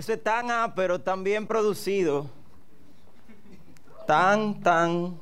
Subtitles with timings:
[0.00, 2.24] Eso es tan A, pero tan bien producido.
[4.06, 5.20] Tan, tan,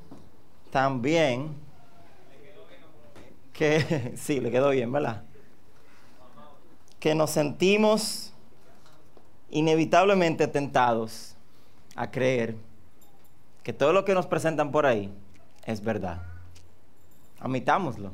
[0.71, 1.53] tan bien.
[3.53, 5.25] Que sí, le quedó bien, ¿verdad?
[7.01, 8.33] Que nos sentimos
[9.51, 11.35] inevitablemente tentados
[11.97, 12.55] a creer
[13.65, 15.13] que todo lo que nos presentan por ahí
[15.67, 16.23] es verdad.
[17.41, 18.13] Admitámoslo.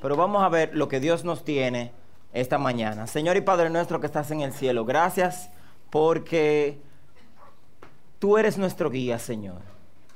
[0.00, 1.92] Pero vamos a ver lo que Dios nos tiene
[2.32, 3.06] esta mañana.
[3.06, 5.48] Señor y Padre nuestro que estás en el cielo, gracias
[5.92, 6.78] porque
[8.18, 9.60] tú eres nuestro guía, Señor.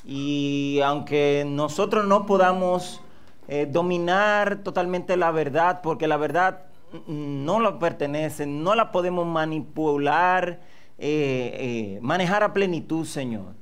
[0.07, 3.02] Y aunque nosotros no podamos
[3.47, 6.62] eh, dominar totalmente la verdad, porque la verdad
[7.07, 10.61] no la pertenece, no la podemos manipular,
[10.97, 13.52] eh, eh, manejar a plenitud, Señor.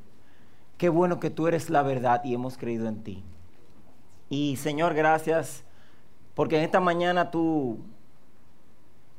[0.79, 3.25] Qué bueno que tú eres la verdad y hemos creído en ti.
[4.31, 5.65] Y Señor, gracias
[6.35, 7.81] porque en esta mañana tú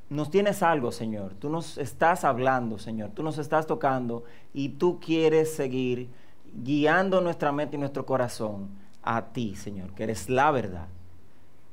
[0.10, 1.34] nos tienes algo, Señor.
[1.40, 3.12] Tú nos estás hablando, Señor.
[3.12, 6.10] Tú nos estás tocando y tú quieres seguir
[6.54, 8.70] guiando nuestra mente y nuestro corazón
[9.02, 10.88] a ti, Señor, que eres la verdad.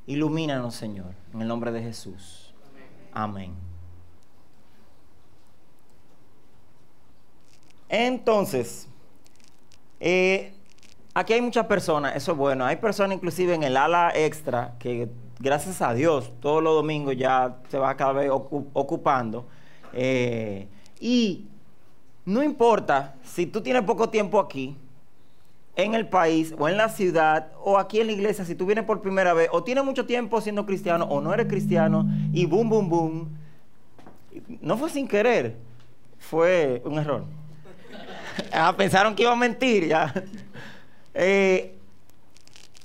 [0.07, 2.53] Ilumínanos, Señor, en el nombre de Jesús.
[3.13, 3.55] Amén.
[7.89, 8.89] Entonces,
[10.01, 10.55] eh,
[11.15, 12.65] aquí hay muchas personas, eso es bueno.
[12.65, 15.09] Hay personas inclusive en el ala extra que
[15.41, 19.47] gracias a Dios, todos los domingos ya se va cada vez ocupando.
[19.93, 20.69] Eh,
[21.01, 21.47] y
[22.25, 24.77] no importa si tú tienes poco tiempo aquí,
[25.75, 28.85] en el país o en la ciudad o aquí en la iglesia, si tú vienes
[28.85, 32.69] por primera vez o tienes mucho tiempo siendo cristiano o no eres cristiano y boom,
[32.69, 33.39] boom, boom.
[34.61, 35.57] No fue sin querer,
[36.19, 37.25] fue un error.
[38.53, 40.13] ah, pensaron que iba a mentir ya.
[41.15, 41.79] Eh,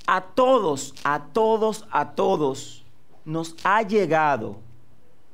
[0.06, 2.84] a todos, a todos, a todos
[3.24, 4.56] nos ha llegado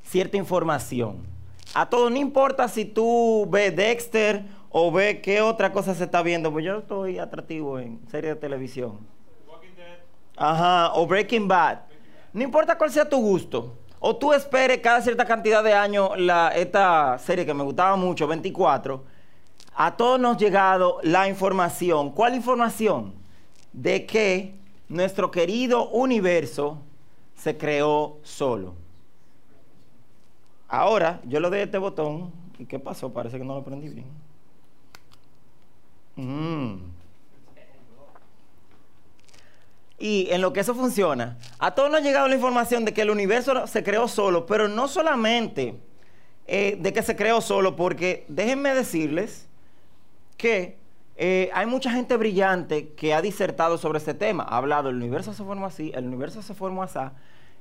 [0.02, 1.24] cierta información.
[1.74, 6.22] A todos, no importa si tú ves Dexter o ves qué otra cosa se está
[6.22, 8.98] viendo, pues yo estoy atractivo en serie de televisión.
[10.36, 11.78] Ajá, o Breaking Bad.
[12.33, 13.78] No importa cuál sea tu gusto.
[14.00, 18.27] O tú esperes cada cierta cantidad de años la, esta serie que me gustaba mucho,
[18.27, 19.14] 24.
[19.74, 22.11] A todos nos ha llegado la información.
[22.12, 23.14] ¿Cuál información?
[23.73, 24.55] De que
[24.89, 26.79] nuestro querido universo
[27.35, 28.74] se creó solo.
[30.68, 32.33] Ahora, yo le doy este botón.
[32.58, 33.13] ¿Y qué pasó?
[33.13, 34.07] Parece que no lo prendí bien.
[36.17, 36.77] Mm.
[39.98, 43.02] Y en lo que eso funciona, a todos nos ha llegado la información de que
[43.02, 45.77] el universo se creó solo, pero no solamente
[46.46, 49.48] eh, de que se creó solo, porque déjenme decirles
[50.36, 50.78] que
[51.17, 54.45] eh, hay mucha gente brillante que ha disertado sobre este tema.
[54.45, 56.98] Ha hablado, el universo se formó así, el universo se formó así.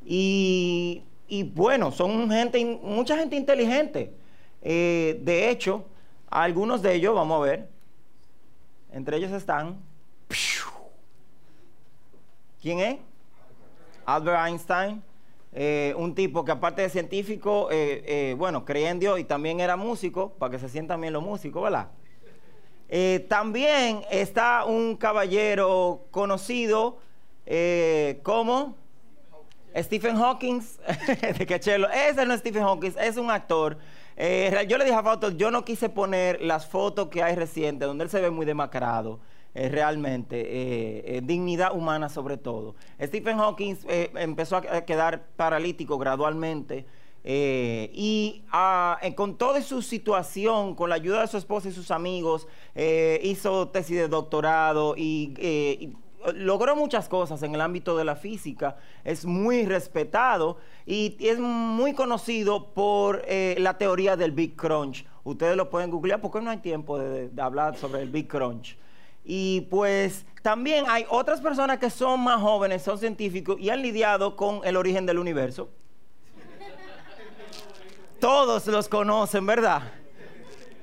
[0.06, 4.14] Y, y bueno, son gente, mucha gente inteligente.
[4.62, 5.86] Eh, de hecho,
[6.30, 7.70] algunos de ellos, vamos a ver,
[8.92, 9.80] entre ellos están...
[12.62, 12.98] ¿Quién es?
[14.06, 15.04] Albert Einstein.
[15.52, 17.70] Eh, un tipo que aparte de científico,
[18.38, 21.62] bueno, creía en Dios y también era músico, para que se sientan bien los músicos,
[21.62, 21.90] ¿verdad?
[22.96, 27.00] Eh, también está un caballero conocido
[27.48, 28.76] eh, como
[29.76, 30.62] Stephen Hawking.
[31.40, 33.80] de que Ese no es Stephen Hawking, es un actor.
[34.16, 37.88] Eh, yo le dije a Fausto, yo no quise poner las fotos que hay recientes,
[37.88, 39.20] donde él se ve muy demacrado.
[39.56, 42.76] realmente, dignidad humana sobre todo.
[43.02, 46.86] Stephen Hawking empezó a quedar paralítico gradualmente
[47.24, 51.72] eh, y ah, eh, con toda su situación, con la ayuda de su esposa y
[51.72, 55.94] sus amigos, eh, hizo tesis de doctorado y,
[56.36, 58.78] logró muchas cosas en el ámbito de la física.
[59.04, 65.06] Es muy respetado y es muy conocido por la teoría del Big Crunch.
[65.26, 68.78] Ustedes lo pueden googlear porque no hay tiempo de hablar sobre el Big Crunch.
[69.26, 74.38] Y pues también hay otras personas que son más jóvenes, son científicos y han lidiado
[74.38, 75.72] con el origen del universo
[78.24, 79.82] todos los conocen, ¿verdad?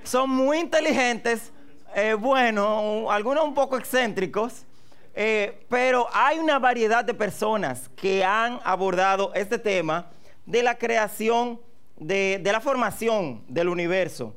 [0.04, 1.50] Son muy inteligentes,
[1.96, 4.66] eh, bueno, algunos un poco excéntricos,
[5.14, 10.10] eh, pero hay una variedad de personas que han abordado este tema
[10.44, 11.58] de la creación,
[11.96, 14.37] de, la formación del universo.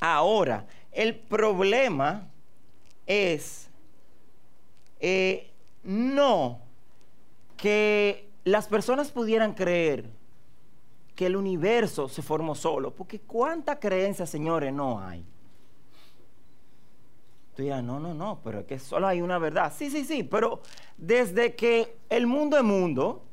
[0.00, 2.30] Ahora, el problema
[3.06, 3.68] es
[5.00, 5.50] eh,
[5.82, 6.62] no
[7.58, 10.15] que las personas pudieran creer
[11.16, 12.94] que el universo se formó solo.
[12.94, 15.24] Porque cuánta creencia, señores, no hay.
[17.56, 19.72] Tú dirás, no, no, no, pero es que solo hay una verdad.
[19.74, 20.60] Sí, sí, sí, pero
[20.98, 23.24] desde que el mundo es mundo,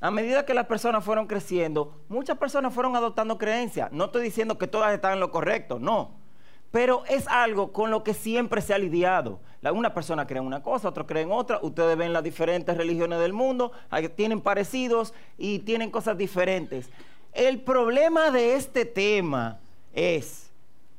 [0.00, 3.90] a medida que las personas fueron creciendo, muchas personas fueron adoptando creencias.
[3.90, 6.25] No estoy diciendo que todas están en lo correcto, no.
[6.70, 9.40] Pero es algo con lo que siempre se ha lidiado.
[9.72, 11.58] una persona cree en una cosa, otra cree en otra.
[11.62, 13.72] Ustedes ven las diferentes religiones del mundo,
[14.14, 16.90] tienen parecidos y tienen cosas diferentes.
[17.32, 19.60] El problema de este tema
[19.92, 20.50] es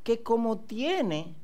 [0.04, 1.36] que como tiene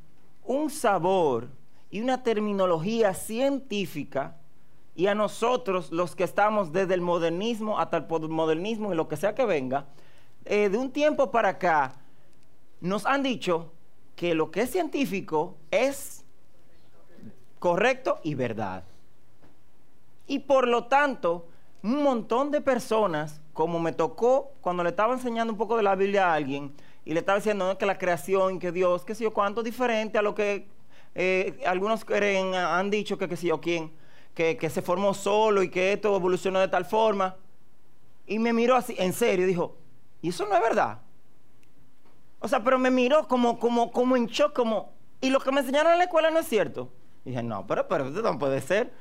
[0.46, 1.48] un sabor
[1.92, 4.36] y una terminología científica,
[4.96, 9.18] y a nosotros, los que estamos desde el modernismo hasta el modernismo y lo que
[9.18, 9.88] sea que venga,
[10.46, 11.96] eh, de un tiempo para acá,
[12.80, 13.73] nos han dicho
[14.16, 16.24] que lo que es científico es
[17.60, 18.84] correcto y verdad.
[20.28, 21.48] Y por lo tanto,
[21.82, 25.96] un montón de personas, como me tocó cuando le estaba enseñando un poco de la
[25.96, 26.74] Biblia a alguien,
[27.06, 30.22] y le estaba diciendo que la creación, que Dios, que sé yo cuánto, diferente a
[30.22, 30.68] lo que
[31.16, 33.92] eh, algunos creen, han dicho que qué sé yo quién
[34.34, 37.36] que, se formó solo y que esto evolucionó de tal forma.
[38.26, 39.78] Y me miró así, en serio, dijo,
[40.22, 41.00] ¿y eso no es verdad?
[42.44, 44.92] O sea, pero me miró como, como, como en shock, como,
[45.22, 46.92] ¿y lo que me enseñaron en la escuela no es cierto?
[47.24, 48.92] Y dije, no, pero, pero esto no puede ser.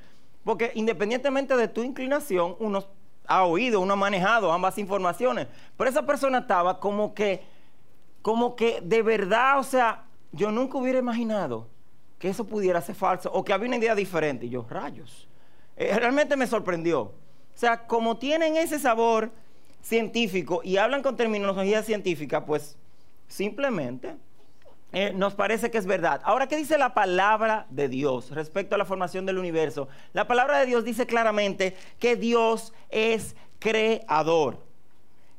[0.45, 2.85] Porque independientemente de tu inclinación, uno
[3.27, 5.49] ha oído, uno ha manejado ambas informaciones.
[5.77, 7.43] Pero esa persona estaba como que,
[8.23, 11.67] como que de verdad, o sea, yo nunca hubiera imaginado
[12.21, 14.47] que eso pudiera ser falso o que había una idea diferente.
[14.47, 15.27] Y yo, rayos.
[15.77, 17.01] Eh, realmente me sorprendió.
[17.01, 17.13] O
[17.55, 19.33] sea, como tienen ese sabor
[19.81, 22.79] científico y hablan con terminología científica, pues
[23.33, 24.17] simplemente
[24.93, 26.21] eh, nos parece que es verdad.
[26.25, 29.89] Ahora, ¿qué dice la palabra de Dios respecto a la formación del universo?
[30.13, 34.59] La palabra de Dios dice claramente que Dios es creador.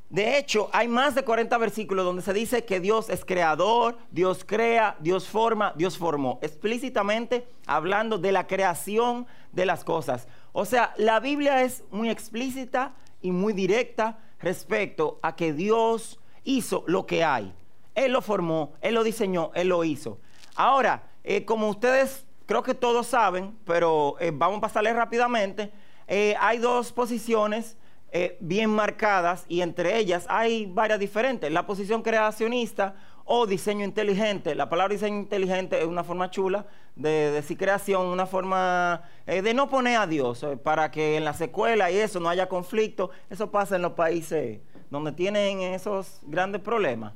[0.09, 4.43] De hecho, hay más de 40 versículos donde se dice que Dios es creador, Dios
[4.43, 6.39] crea, Dios forma, Dios formó.
[6.41, 10.27] Explícitamente hablando de la creación de las cosas.
[10.51, 16.83] O sea, la Biblia es muy explícita y muy directa respecto a que Dios hizo
[16.87, 17.53] lo que hay.
[17.95, 20.19] Él lo formó, Él lo diseñó, Él lo hizo.
[20.55, 25.71] Ahora, eh, como ustedes creo que todos saben, pero eh, vamos a pasarles rápidamente,
[26.07, 27.77] eh, hay dos posiciones
[28.11, 31.51] eh, bien marcadas y entre ellas hay varias diferentes.
[31.51, 32.95] La posición creacionista
[33.25, 34.53] o diseño inteligente.
[34.53, 39.69] La palabra diseño inteligente es una forma chula de decir creación, una forma de no
[39.69, 43.11] poner a Dios para que en la secuela y eso no haya conflicto.
[43.29, 44.59] Eso pasa en los países
[44.91, 47.13] donde tienen esos grandes problemas.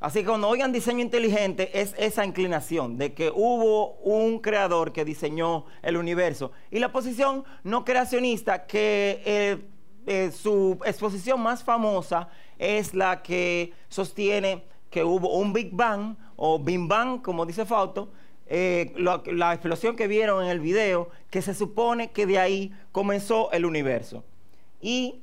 [0.00, 5.04] Así que cuando oigan diseño inteligente es esa inclinación de que hubo un creador que
[5.04, 6.52] diseñó el universo.
[6.70, 9.58] Y la posición no creacionista, que eh,
[10.06, 16.58] eh, su exposición más famosa es la que sostiene que hubo un Big Bang o
[16.58, 18.10] Big Bang, como dice Fausto,
[18.46, 23.52] eh, la explosión que vieron en el video, que se supone que de ahí comenzó
[23.52, 24.24] el universo.
[24.80, 25.22] Y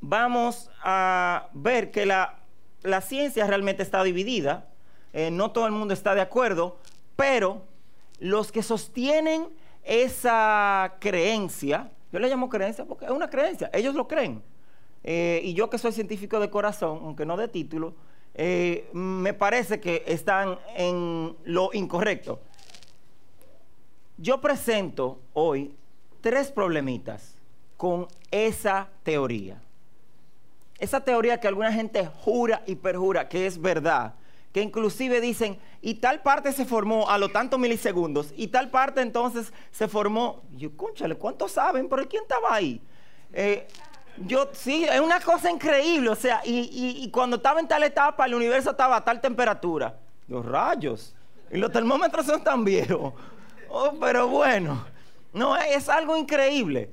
[0.00, 2.43] vamos a ver que la
[2.84, 4.68] la ciencia realmente está dividida,
[5.12, 6.78] eh, no todo el mundo está de acuerdo,
[7.16, 7.62] pero
[8.20, 9.48] los que sostienen
[9.82, 14.42] esa creencia, yo le llamo creencia porque es una creencia, ellos lo creen.
[15.02, 17.94] Eh, y yo que soy científico de corazón, aunque no de título,
[18.34, 22.40] eh, me parece que están en lo incorrecto.
[24.18, 25.74] Yo presento hoy
[26.20, 27.34] tres problemitas
[27.76, 29.63] con esa teoría.
[30.78, 34.14] Esa teoría que alguna gente jura y perjura que es verdad,
[34.52, 39.00] que inclusive dicen, y tal parte se formó a lo tantos milisegundos, y tal parte
[39.00, 41.88] entonces se formó, yo, conchale, ¿cuántos saben?
[41.88, 42.80] Pero ¿quién estaba ahí?
[43.32, 43.66] Eh,
[44.18, 48.34] yo, sí, es una cosa increíble, o sea, y, cuando estaba en tal etapa, el
[48.34, 49.98] universo estaba a tal temperatura.
[50.28, 51.14] Los rayos,
[51.50, 53.12] y los termómetros son tan viejos.
[53.68, 54.86] Oh, pero bueno,
[55.32, 56.90] no, es algo increíble.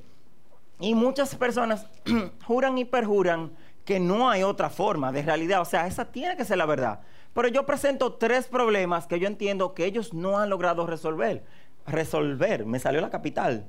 [0.79, 1.85] Y muchas personas
[2.45, 3.51] juran y perjuran
[3.91, 5.59] que no hay otra forma de realidad.
[5.59, 7.01] O sea, esa tiene que ser la verdad.
[7.33, 11.43] Pero yo presento tres problemas que yo entiendo que ellos no han logrado resolver.
[11.85, 13.67] Resolver, me salió la capital.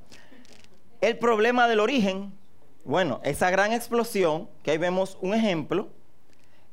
[1.00, 2.32] El problema del origen,
[2.84, 5.88] bueno, esa gran explosión, que ahí vemos un ejemplo,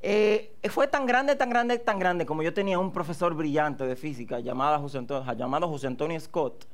[0.03, 3.95] eh, fue tan grande, tan grande, tan grande, como yo tenía un profesor brillante de
[3.95, 6.67] física llamado José Antonio, llamado José Antonio Scott,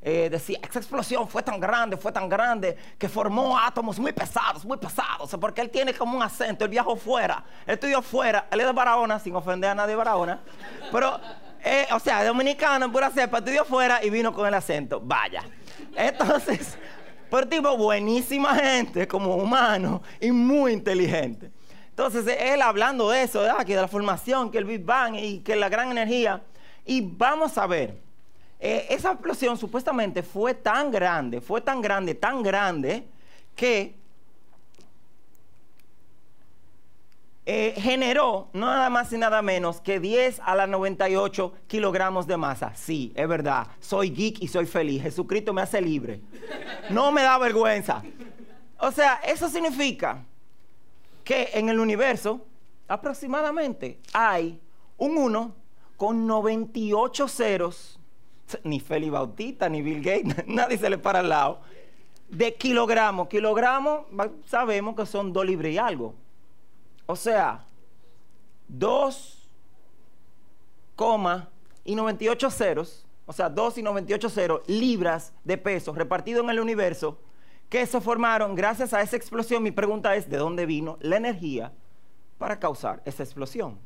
[0.00, 4.64] eh, decía, esa explosión fue tan grande, fue tan grande, que formó átomos muy pesados,
[4.64, 8.60] muy pesados, porque él tiene como un acento, él viajó fuera, él estudió fuera, él
[8.60, 10.40] es de Barahona, sin ofender a nadie de Barahona,
[10.92, 11.18] pero,
[11.64, 15.42] eh, o sea, dominicano, pura cepa, estudió fuera y vino con el acento, vaya.
[15.96, 16.78] Entonces,
[17.28, 21.50] pero tipo, buenísima gente, como humano y muy inteligente.
[21.90, 25.56] Entonces, él hablando de eso, que de la formación, que el Big Bang y que
[25.56, 26.40] la gran energía,
[26.84, 28.07] y vamos a ver
[28.60, 33.06] eh, esa explosión supuestamente fue tan grande, fue tan grande, tan grande,
[33.54, 33.94] que
[37.46, 42.74] eh, generó nada más y nada menos que 10 a la 98 kilogramos de masa.
[42.74, 45.02] Sí, es verdad, soy geek y soy feliz.
[45.02, 46.20] Jesucristo me hace libre.
[46.90, 48.02] No me da vergüenza.
[48.78, 50.24] O sea, eso significa
[51.24, 52.44] que en el universo
[52.88, 54.60] aproximadamente hay
[54.96, 55.54] un 1
[55.96, 57.97] con 98 ceros
[58.64, 61.60] Ni Feli Bautista, ni Bill Gates, nadie se le para al lado.
[62.28, 63.28] De kilogramos.
[63.28, 64.06] Kilogramos
[64.46, 66.14] sabemos que son dos libras y algo.
[67.06, 67.64] O sea,
[68.68, 69.38] 2,
[71.84, 76.60] y 98 ceros, o sea, 2 y 98 ceros libras de peso repartido en el
[76.60, 77.18] universo
[77.68, 79.62] que se formaron gracias a esa explosión.
[79.62, 81.72] Mi pregunta es, ¿de dónde vino la energía
[82.38, 83.78] para causar esa explosión?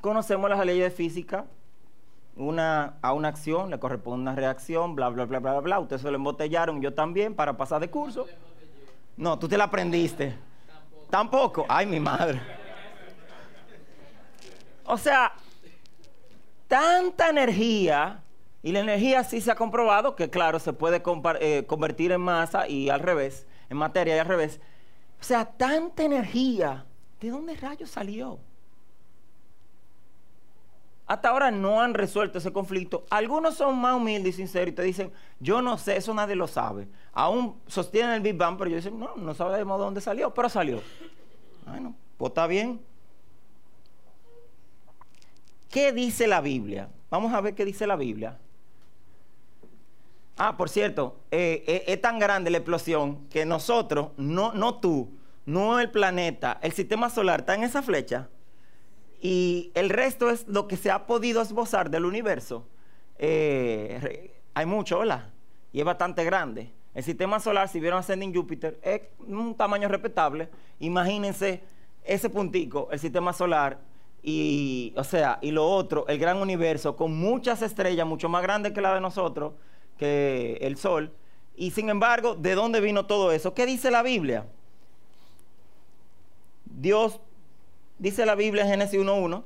[0.00, 1.46] Conocemos las leyes de física.
[2.36, 5.80] Una, a una acción le corresponde una reacción, bla, bla, bla, bla, bla.
[5.80, 8.26] Ustedes se lo embotellaron, yo también, para pasar de curso.
[9.16, 10.34] No, tú te la aprendiste.
[11.10, 11.64] Tampoco.
[11.68, 12.40] Ay, mi madre.
[14.84, 15.32] O sea,
[16.66, 18.20] tanta energía,
[18.62, 21.02] y la energía sí se ha comprobado que, claro, se puede
[21.40, 24.60] eh, convertir en masa y al revés, en materia y al revés.
[25.20, 26.84] O sea, tanta energía,
[27.20, 28.38] ¿de dónde rayos salió?
[31.06, 33.04] Hasta ahora no han resuelto ese conflicto.
[33.10, 36.46] Algunos son más humildes y sinceros y te dicen, yo no sé, eso nadie lo
[36.46, 36.88] sabe.
[37.12, 40.48] Aún sostienen el Big Bang, pero yo dicen, no, no sabemos de dónde salió, pero
[40.48, 40.80] salió.
[41.66, 42.80] Bueno, pues está bien.
[45.70, 46.88] ¿Qué dice la Biblia?
[47.10, 48.38] Vamos a ver qué dice la Biblia.
[50.38, 55.10] Ah, por cierto, eh, eh, es tan grande la explosión que nosotros, no, no tú,
[55.44, 58.28] no el planeta, el sistema solar está en esa flecha
[59.24, 62.66] y el resto es lo que se ha podido esbozar del universo.
[63.16, 65.30] Eh, hay mucho, ¿verdad?
[65.72, 66.70] Y es bastante grande.
[66.92, 70.50] El sistema solar, si vieron Ascending Júpiter, es un tamaño respetable.
[70.78, 71.62] Imagínense
[72.04, 73.78] ese puntico, el sistema solar,
[74.22, 78.72] y, o sea, y lo otro, el gran universo, con muchas estrellas, mucho más grandes
[78.72, 79.54] que la de nosotros,
[79.96, 81.10] que el Sol.
[81.56, 83.54] Y sin embargo, ¿de dónde vino todo eso?
[83.54, 84.44] ¿Qué dice la Biblia?
[86.66, 87.22] Dios
[87.98, 89.44] dice la Biblia en Génesis 1.1,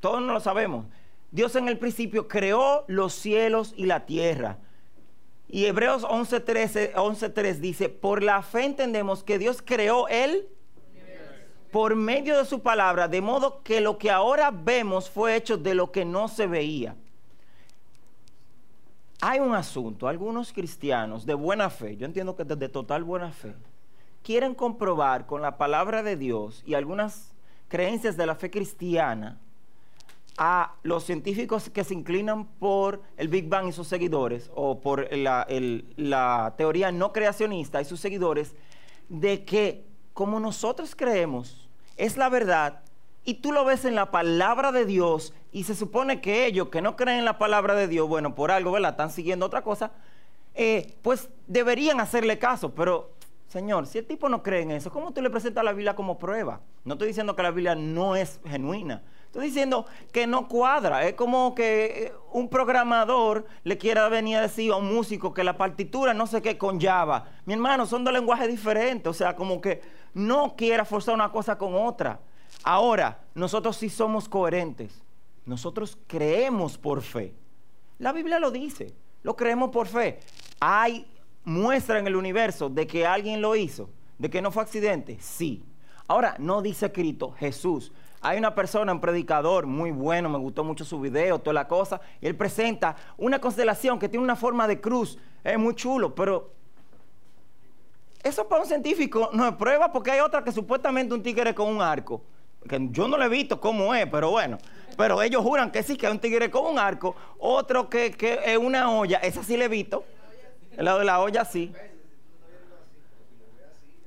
[0.00, 0.86] todos no lo sabemos.
[1.30, 4.58] Dios en el principio creó los cielos y la tierra.
[5.48, 10.48] Y Hebreos 11.3 dice, por la fe entendemos que Dios creó él
[11.70, 15.74] por medio de su palabra, de modo que lo que ahora vemos fue hecho de
[15.74, 16.94] lo que no se veía.
[19.20, 23.56] Hay un asunto, algunos cristianos de buena fe, yo entiendo que de total buena fe,
[24.22, 27.33] quieren comprobar con la palabra de Dios y algunas
[27.68, 29.38] creencias de la fe cristiana
[30.36, 35.08] a los científicos que se inclinan por el Big Bang y sus seguidores, o por
[35.16, 38.54] la, teoría no creacionista y sus seguidores,
[39.08, 42.80] de que como nosotros creemos, es la verdad,
[43.24, 46.82] y tú lo ves en la palabra de Dios, y se supone que ellos que
[46.82, 48.92] no creen en la palabra de Dios, bueno, por algo, ¿verdad?
[48.92, 49.92] Están siguiendo otra cosa,
[50.54, 53.12] eh, pues deberían hacerle caso, pero
[53.54, 56.18] Señor, si el tipo no cree en eso, ¿cómo tú le presentas la Biblia como
[56.18, 56.60] prueba?
[56.82, 59.04] No estoy diciendo que la Biblia no es genuina.
[59.26, 61.06] Estoy diciendo que no cuadra.
[61.06, 65.44] Es como que eh, un programador le quiera venir a decir a un músico que
[65.44, 67.26] la partitura no sé qué con Java.
[67.44, 69.08] Mi hermano, son dos lenguajes diferentes.
[69.08, 69.82] O sea, como que
[70.14, 72.18] no quiera forzar una cosa con otra.
[72.64, 75.00] Ahora, nosotros sí somos coherentes.
[75.46, 77.36] Nosotros creemos por fe.
[78.00, 78.96] La Biblia lo dice.
[79.22, 80.18] Lo creemos por fe.
[80.58, 81.06] Hay
[81.44, 85.64] muestra en el universo de que alguien lo hizo, de que no fue accidente, sí.
[86.06, 87.92] Ahora, no dice escrito Jesús.
[88.20, 92.00] Hay una persona, un predicador muy bueno, me gustó mucho su video, toda la cosa,
[92.22, 96.50] y él presenta una constelación que tiene una forma de cruz, es muy chulo, pero
[98.22, 101.68] eso para un científico no es prueba porque hay otra que supuestamente un tigre con
[101.68, 102.22] un arco,
[102.66, 104.56] que yo no le he visto cómo es, pero bueno,
[104.96, 108.40] pero ellos juran que sí, que es un tigre con un arco, otro que, que
[108.42, 110.02] es una olla, esa sí le he visto,
[110.76, 111.72] el lado de la olla sí.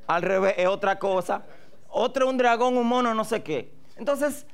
[0.08, 1.44] Al revés es otra cosa.
[1.90, 3.74] Otro un dragón, un mono, no sé qué.
[3.98, 4.46] Entonces,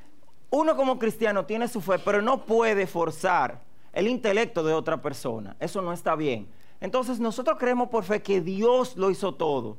[0.49, 5.55] uno como cristiano tiene su fe, pero no puede forzar el intelecto de otra persona.
[5.59, 6.47] Eso no está bien.
[6.79, 9.77] Entonces, nosotros creemos por fe que Dios lo hizo todo.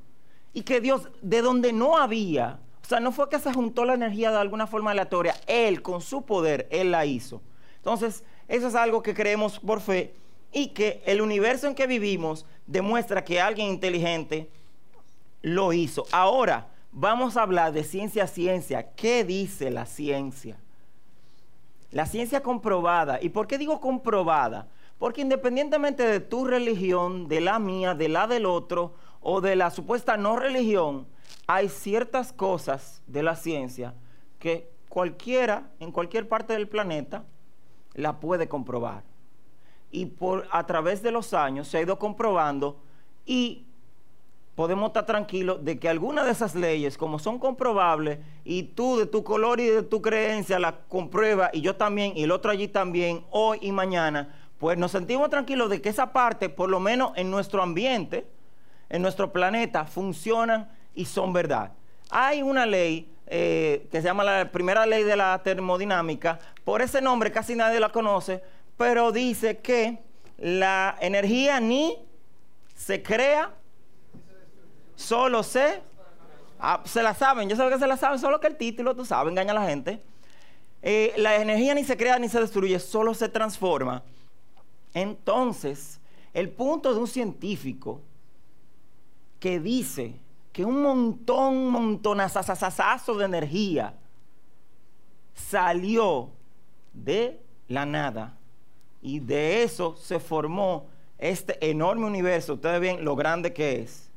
[0.52, 3.94] Y que Dios, de donde no había, o sea, no fue que se juntó la
[3.94, 5.34] energía de alguna forma aleatoria.
[5.46, 7.40] Él, con su poder, Él la hizo.
[7.76, 10.14] Entonces, eso es algo que creemos por fe
[10.54, 14.48] y que el universo en que vivimos demuestra que alguien inteligente
[15.42, 16.06] lo hizo.
[16.12, 18.94] Ahora, vamos a hablar de ciencia ciencia.
[18.94, 20.56] ¿Qué dice la ciencia?
[21.90, 23.18] La ciencia comprobada.
[23.20, 24.68] ¿Y por qué digo comprobada?
[24.98, 29.70] Porque independientemente de tu religión, de la mía, de la del otro o de la
[29.70, 31.06] supuesta no religión,
[31.48, 33.94] hay ciertas cosas de la ciencia
[34.38, 37.24] que cualquiera en cualquier parte del planeta
[37.94, 39.02] la puede comprobar.
[39.94, 42.80] Y por a través de los años se ha ido comprobando
[43.24, 43.64] y
[44.56, 49.06] podemos estar tranquilos de que algunas de esas leyes, como son comprobables, y tú de
[49.06, 52.66] tu color y de tu creencia la compruebas, y yo también, y el otro allí
[52.66, 57.12] también, hoy y mañana, pues nos sentimos tranquilos de que esa parte, por lo menos
[57.14, 58.26] en nuestro ambiente,
[58.88, 61.72] en nuestro planeta, funcionan y son verdad.
[62.10, 67.00] Hay una ley eh, que se llama la primera ley de la termodinámica, por ese
[67.00, 68.42] nombre casi nadie la conoce,
[68.76, 69.98] pero dice que
[70.38, 71.98] la energía ni
[72.74, 73.54] se crea
[74.96, 75.82] solo se,
[76.58, 79.04] ah, se la saben, yo sé que se la saben, solo que el título, tú
[79.04, 80.02] sabes, engaña a la gente.
[80.82, 84.02] Eh, la energía ni se crea ni se destruye, solo se transforma.
[84.92, 86.00] Entonces,
[86.32, 88.00] el punto de un científico
[89.40, 90.20] que dice
[90.52, 93.94] que un montón, montonazazazazo de energía
[95.34, 96.30] salió
[96.92, 98.36] de la nada
[99.04, 104.10] y de eso se formó este enorme universo, ustedes ven lo grande que es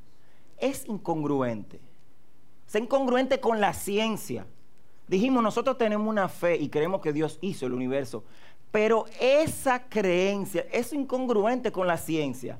[0.57, 1.79] es incongruente.
[2.67, 4.45] Es incongruente con la ciencia.
[5.07, 8.23] Dijimos, nosotros tenemos una fe y creemos que Dios hizo el universo,
[8.71, 12.59] pero esa creencia es incongruente con la ciencia.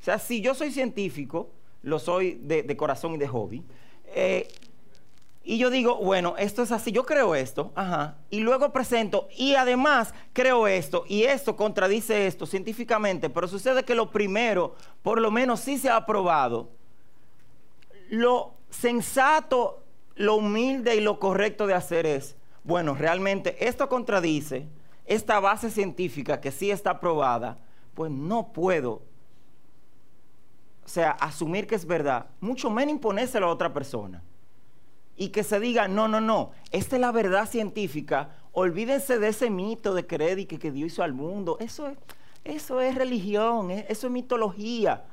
[0.00, 1.50] O sea, si yo soy científico,
[1.82, 3.62] lo soy de, corazón y de hobby,
[4.14, 4.48] eh,
[5.44, 7.72] y yo digo, bueno, esto es así, yo creo esto,
[8.30, 13.94] y luego presento, y además creo esto, y esto contradice esto científicamente, pero sucede que
[13.94, 16.70] lo primero, por lo menos sí se ha probado,
[18.08, 19.82] lo sensato,
[20.14, 24.68] lo humilde y lo correcto de hacer es, bueno, realmente esto contradice
[25.06, 27.58] esta base científica que sí está probada,
[27.94, 29.02] pues no puedo,
[30.84, 34.22] o sea, asumir que es verdad, mucho menos imponérselo a otra persona.
[35.22, 39.50] Y que se diga, no, no, no, esta es la verdad científica, olvídense de ese
[39.50, 41.96] mito de creer que, Dios hizo al mundo, eso es,
[42.42, 45.04] eso es religión, eso es mitología.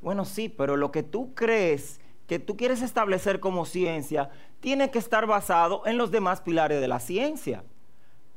[0.00, 5.00] Bueno, sí, pero lo que tú crees que tú quieres establecer como ciencia tiene que
[5.00, 7.64] estar basado en los demás pilares de la ciencia.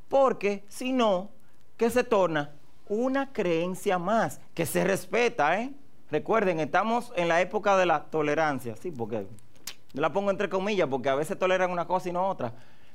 [0.10, 1.29] Porque si no,
[1.77, 2.55] ¿qué se torna?
[2.88, 5.71] Una creencia más que se respeta, ¿eh?
[6.10, 9.27] Recuerden, estamos en la época de la tolerancia, sí, porque
[9.93, 12.54] la pongo entre comillas, porque a veces toleran una cosa y no otra.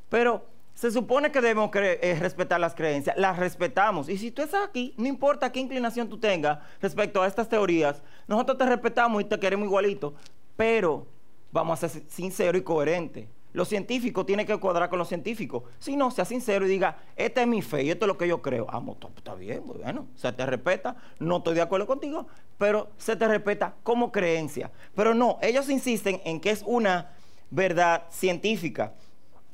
[0.09, 4.09] Pero se supone que debemos eh, respetar las creencias, las respetamos.
[4.09, 8.03] Y si tú estás aquí, no importa qué inclinación tú tengas respecto a estas teorías,
[8.27, 10.15] nosotros te respetamos y te queremos igualito.
[10.57, 11.07] Pero
[11.51, 13.27] vamos a ser sinceros y coherentes.
[13.57, 15.65] Lo científico tiene que cuadrar con lo científico.
[15.79, 18.29] Si no, sea sincero y diga, esta es mi fe y esto es lo que
[18.29, 18.67] yo creo.
[18.69, 18.83] Ah,
[19.17, 20.95] está bien, bueno, se te respeta.
[21.21, 22.27] No estoy de acuerdo contigo,
[22.59, 24.71] pero se te respeta como creencia.
[24.95, 27.15] Pero no, ellos insisten en que es una
[27.49, 28.93] verdad científica.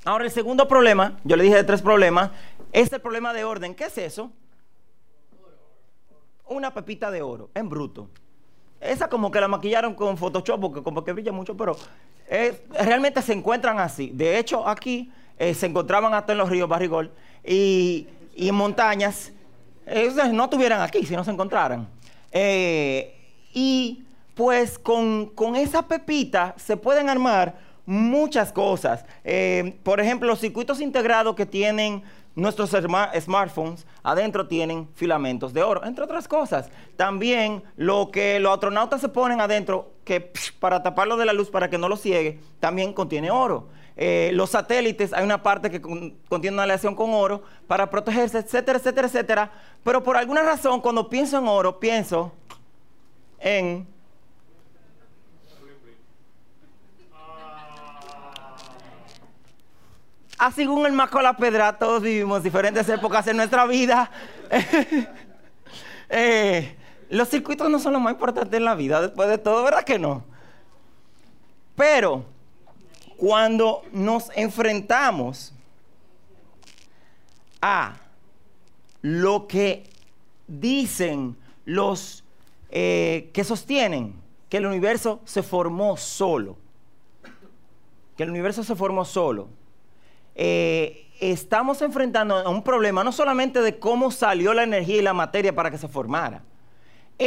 [0.04, 2.32] Ahora, el segundo problema, yo le dije de tres problemas,
[2.72, 3.72] es el problema de orden.
[3.72, 4.32] ¿Qué es eso?
[6.48, 8.10] Una pepita de oro en bruto.
[8.80, 11.76] Esa como que la maquillaron con Photoshop porque como que brilla mucho, pero
[12.78, 14.10] realmente se encuentran así.
[14.14, 17.10] De hecho, aquí eh, se encontraban hasta en los ríos Barrigol
[17.44, 19.32] y, en montañas.
[20.32, 21.88] No estuvieran aquí si no se encontraran.
[22.30, 23.14] Eh,
[23.52, 29.04] y pues con, con, esa pepita se pueden armar muchas cosas.
[29.24, 32.02] Eh, por ejemplo, los circuitos integrados que tienen
[32.34, 36.70] Nuestros smartphones adentro tienen filamentos de oro, entre otras cosas.
[36.96, 41.70] También lo que los astronautas se ponen adentro, que para taparlo de la luz, para
[41.70, 43.68] que no lo ciegue, también contiene oro.
[43.96, 48.78] Eh, los satélites, hay una parte que contiene una aleación con oro para protegerse, etcétera,
[48.78, 49.52] etcétera, etcétera.
[49.84, 52.32] Pero por alguna razón, cuando pienso en oro, pienso
[53.38, 53.86] en
[60.42, 64.10] Así según el Maco la Pedra, todos vivimos diferentes épocas en nuestra vida.
[66.14, 66.76] Eh,
[67.12, 69.98] los circuitos no son lo más importante en la vida, después de todo, ¿verdad que
[69.98, 70.24] no?
[71.76, 72.24] Pero
[73.18, 75.52] cuando nos enfrentamos
[77.60, 77.96] a
[79.02, 79.84] lo que
[80.46, 82.24] dicen los
[82.70, 84.14] eh, que sostienen
[84.48, 86.56] que el universo se formó solo,
[88.16, 89.48] que el universo se formó solo,
[90.34, 95.12] eh, estamos enfrentando a un problema no solamente de cómo salió la energía y la
[95.12, 96.42] materia para que se formara,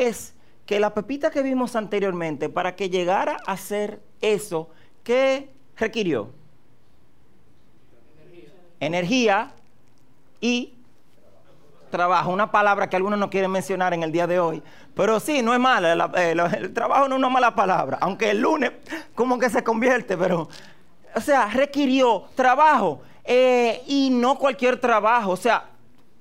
[0.03, 0.34] es
[0.65, 4.69] que la pepita que vimos anteriormente, para que llegara a ser eso,
[5.03, 6.31] ¿qué requirió?
[8.79, 9.53] Energía,
[10.41, 10.73] y
[11.89, 14.62] trabajo, una palabra que algunos no quieren mencionar en el día de hoy,
[14.93, 18.41] pero sí, no es mala, eh, el, trabajo no es una mala palabra, aunque el
[18.41, 18.71] lunes
[19.15, 20.49] como que se convierte, pero,
[21.15, 25.69] o sea, requirió trabajo eh, y no cualquier trabajo, o sea,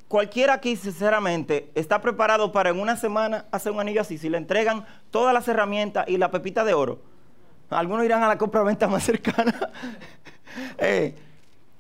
[0.09, 4.39] cualquiera aquí, sinceramente, está preparado para en una semana hacer un anillo así, si le
[4.39, 7.01] entregan todas las herramientas y la pepita de oro.
[7.71, 9.71] Algunos irán a la compra-venta más cercana.
[10.79, 11.15] eh,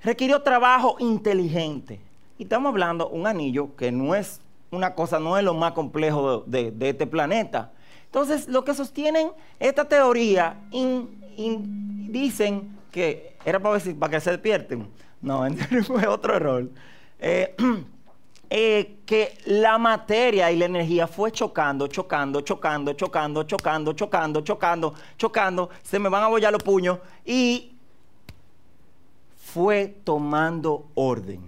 [0.02, 2.00] requirió trabajo inteligente.
[2.38, 6.40] Y estamos hablando un anillo que no es una cosa, no es lo más complejo
[6.46, 7.72] de, este planeta.
[8.06, 10.60] Entonces, lo que sostienen esta teoría
[11.36, 14.88] dicen que era para que se despierten.
[15.20, 15.44] No,
[15.86, 16.68] fue otro error.
[17.18, 17.54] Eh,
[18.56, 24.94] eh, que la materia y la energía fue chocando, chocando, chocando, chocando, chocando, chocando, chocando,
[25.18, 27.74] chocando, se me van a bollar los puños y
[29.36, 31.40] fue tomando orden.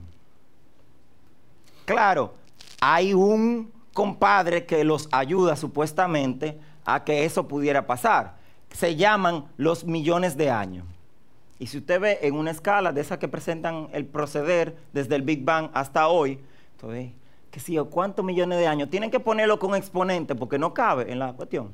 [1.85, 2.35] Claro,
[2.81, 8.35] hay un compadre que los ayuda supuestamente a que eso pudiera pasar.
[8.73, 10.85] Se llaman los millones de años.
[11.61, 15.23] Y si usted ve en una escala de esas que presentan el proceder desde el
[15.23, 16.41] Big Bang hasta hoy,
[16.77, 17.13] entonces,
[17.51, 21.11] qué sé yo, cuántos millones de años, tienen que ponerlo con exponente porque no cabe
[21.11, 21.73] en la cuestión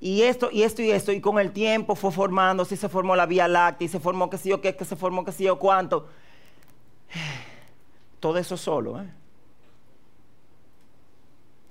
[0.00, 3.16] y esto, y esto, y esto, y con el tiempo fue formando, si se formó
[3.16, 5.44] la Vía Láctea, y se formó qué sé yo qué, que se formó qué sé
[5.44, 6.06] yo cuánto.
[8.20, 9.10] Todo eso solo, ¿eh?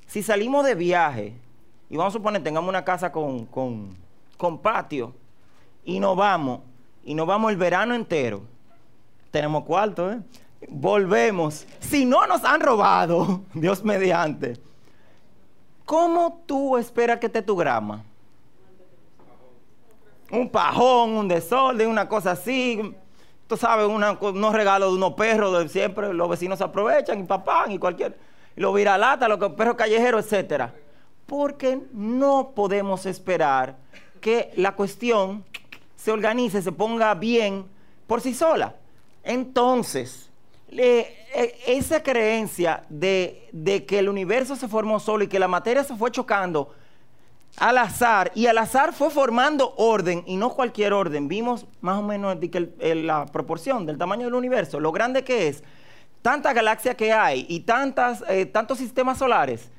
[0.08, 1.36] Si salimos de viaje,
[1.90, 3.96] y vamos a suponer, tengamos una casa con, con,
[4.38, 5.14] con patio,
[5.86, 6.62] y nos vamos,
[7.06, 8.42] y nos vamos el verano entero,
[9.32, 10.20] tenemos cuarto, ¿eh?
[10.68, 11.68] Volvemos.
[11.80, 14.58] Si no nos han robado, Dios mediante,
[15.86, 18.04] ¿cómo tú esperas que te tu grama?
[20.32, 22.96] un pajón, un desorden, una cosa así.
[23.48, 27.80] Tú sabes, unos regalos de unos perros, de siempre los vecinos aprovechan y papán y
[27.80, 28.18] cualquier.
[28.56, 30.74] Y lo viralata, los perros callejeros, etcétera.
[31.26, 33.78] Porque no podemos esperar
[34.20, 35.46] que la cuestión
[35.96, 37.66] se organice, se ponga bien
[38.06, 38.76] por sí sola.
[39.24, 40.27] Entonces,
[40.70, 45.84] e, esa creencia de, de que el universo se formó solo y que la materia
[45.84, 46.74] se fue chocando
[47.58, 51.28] al azar y al azar fue formando orden y no cualquier orden.
[51.28, 52.38] Vimos más o menos
[52.82, 55.64] la proporción del tamaño del universo, lo grande que es,
[56.22, 59.72] tanta galaxia que hay y tantas, eh, tantos sistemas solares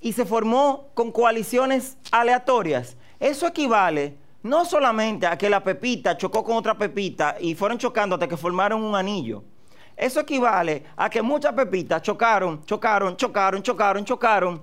[0.00, 2.96] y se formó con coaliciones aleatorias.
[3.18, 8.14] Eso equivale no solamente a que la pepita chocó con otra pepita y fueron chocando
[8.14, 9.42] hasta que formaron un anillo.
[9.96, 14.62] Eso equivale a que muchas pepitas chocaron, chocaron, chocaron, chocaron, chocaron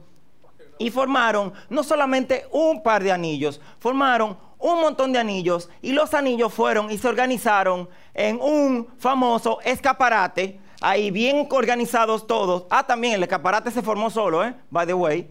[0.77, 6.13] y formaron no solamente un par de anillos, formaron un montón de anillos y los
[6.13, 12.65] anillos fueron y se organizaron en un famoso escaparate, ahí bien organizados todos.
[12.69, 14.55] Ah, también el escaparate se formó solo, ¿eh?
[14.69, 15.29] By the way.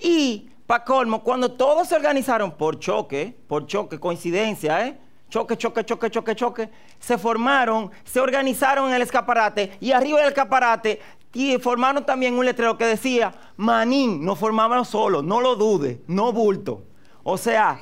[0.00, 4.98] Y, para colmo, cuando todos se organizaron por choque, por choque, coincidencia, ¿eh?
[5.30, 6.68] Choque, choque, choque, choque, choque.
[6.98, 11.00] Se formaron, se organizaron en el escaparate y arriba del escaparate
[11.32, 16.32] y formaron también un letrero que decía, Manín, no formábamos solo, no lo dude, no
[16.32, 16.82] bulto.
[17.22, 17.80] O sea,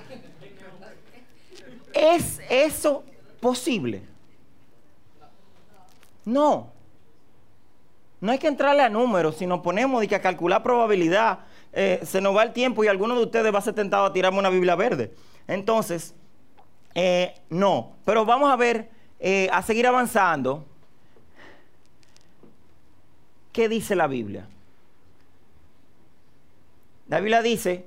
[1.94, 3.02] ¿es eso
[3.40, 4.02] posible?
[6.24, 6.70] No.
[8.20, 11.38] No hay que entrarle a números, si nos ponemos y que a calcular probabilidad,
[11.72, 14.12] eh, se nos va el tiempo y alguno de ustedes va a ser tentado a
[14.12, 15.14] tirarme una Biblia verde.
[15.46, 16.14] Entonces,
[17.00, 17.92] eh, no.
[18.04, 20.64] Pero vamos a ver, eh, a seguir avanzando.
[23.58, 24.46] ¿qué dice la Biblia?
[27.08, 27.86] La Biblia dice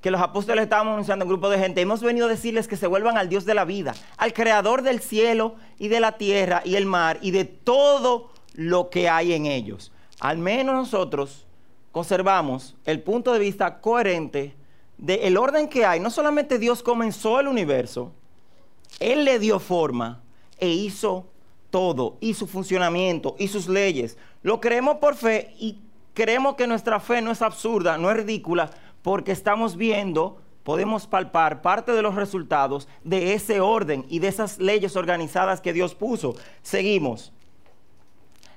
[0.00, 2.76] que los apóstoles estábamos anunciando a un grupo de gente, hemos venido a decirles que
[2.76, 6.62] se vuelvan al Dios de la vida, al creador del cielo y de la tierra
[6.64, 9.90] y el mar y de todo lo que hay en ellos.
[10.20, 11.44] Al menos nosotros
[11.90, 14.54] conservamos el punto de vista coherente
[14.96, 15.98] del orden que hay.
[15.98, 18.12] No solamente Dios comenzó el universo,
[18.98, 20.22] Él le dio forma
[20.58, 21.26] e hizo
[21.70, 24.18] todo, y su funcionamiento, y sus leyes.
[24.42, 25.78] Lo creemos por fe y
[26.14, 28.70] creemos que nuestra fe no es absurda, no es ridícula,
[29.02, 34.58] porque estamos viendo, podemos palpar parte de los resultados de ese orden y de esas
[34.58, 36.34] leyes organizadas que Dios puso.
[36.62, 37.32] Seguimos.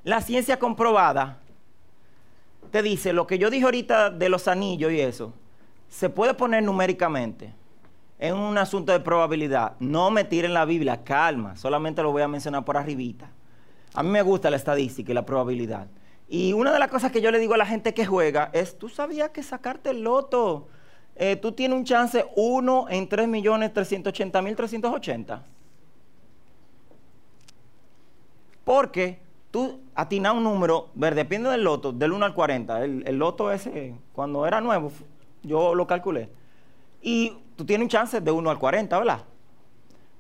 [0.04, 1.40] La ciencia comprobada
[2.72, 5.34] te dice lo que yo dije ahorita de los anillos y eso,
[5.90, 7.54] se puede poner numéricamente
[8.24, 9.74] en un asunto de probabilidad.
[9.82, 13.30] No me tiren la Biblia, calma, solamente lo voy a mencionar por arribita.
[13.94, 15.88] A mí me gusta la estadística y la probabilidad.
[16.30, 18.80] Y una de las cosas que yo le digo a la gente que juega es,
[18.80, 20.70] ¿tú sabías que sacarte el loto,
[21.18, 25.42] eh, tú tienes un chance 1 en 3.380.380?
[28.64, 29.20] Porque
[29.52, 32.86] tú atinas un número, depende del loto, del 1 al 40.
[32.86, 34.94] El, el loto ese, cuando era nuevo,
[35.42, 36.30] yo lo calculé.
[37.02, 39.24] Y tú tienes un chance de 1 al 40, ¿verdad?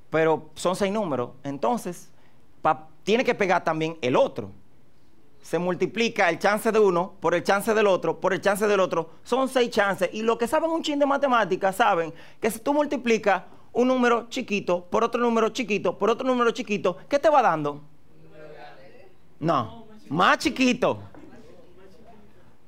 [0.09, 1.31] Pero son seis números.
[1.43, 2.09] Entonces,
[3.03, 4.51] tiene que pegar también el otro.
[5.41, 8.79] Se multiplica el chance de uno por el chance del otro, por el chance del
[8.79, 9.09] otro.
[9.23, 10.09] Son seis chances.
[10.13, 13.43] Y los que saben un chin de matemáticas saben que si tú multiplicas
[13.73, 17.81] un número chiquito por otro número chiquito por otro número chiquito, ¿qué te va dando?
[19.39, 21.01] No, más chiquito.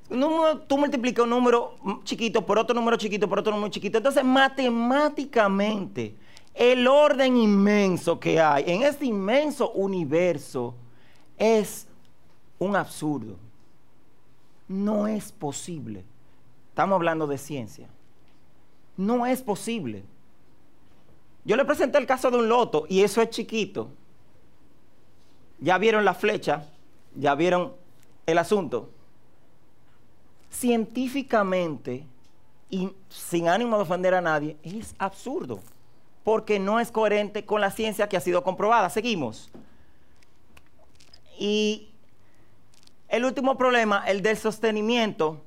[0.08, 3.98] Tú multiplicas un número chiquito por otro número chiquito por otro número chiquito.
[3.98, 6.16] Entonces, matemáticamente,
[6.54, 10.74] el orden inmenso que hay en este inmenso universo
[11.36, 11.86] es
[12.58, 13.36] un absurdo.
[14.68, 16.04] No es posible.
[16.70, 17.88] Estamos hablando de ciencia.
[18.96, 20.04] No es posible.
[21.44, 23.90] Yo le presenté el caso de un loto y eso es chiquito.
[25.60, 26.66] Ya vieron la flecha,
[27.14, 27.74] ya vieron
[28.26, 28.90] el asunto.
[30.50, 32.04] Científicamente,
[32.70, 35.60] y sin ánimo de ofender a nadie, es absurdo
[36.26, 38.90] porque no es coherente con la ciencia que ha sido comprobada.
[38.90, 39.48] Seguimos.
[41.38, 41.88] Y
[43.08, 45.40] el último problema, el del sostenimiento.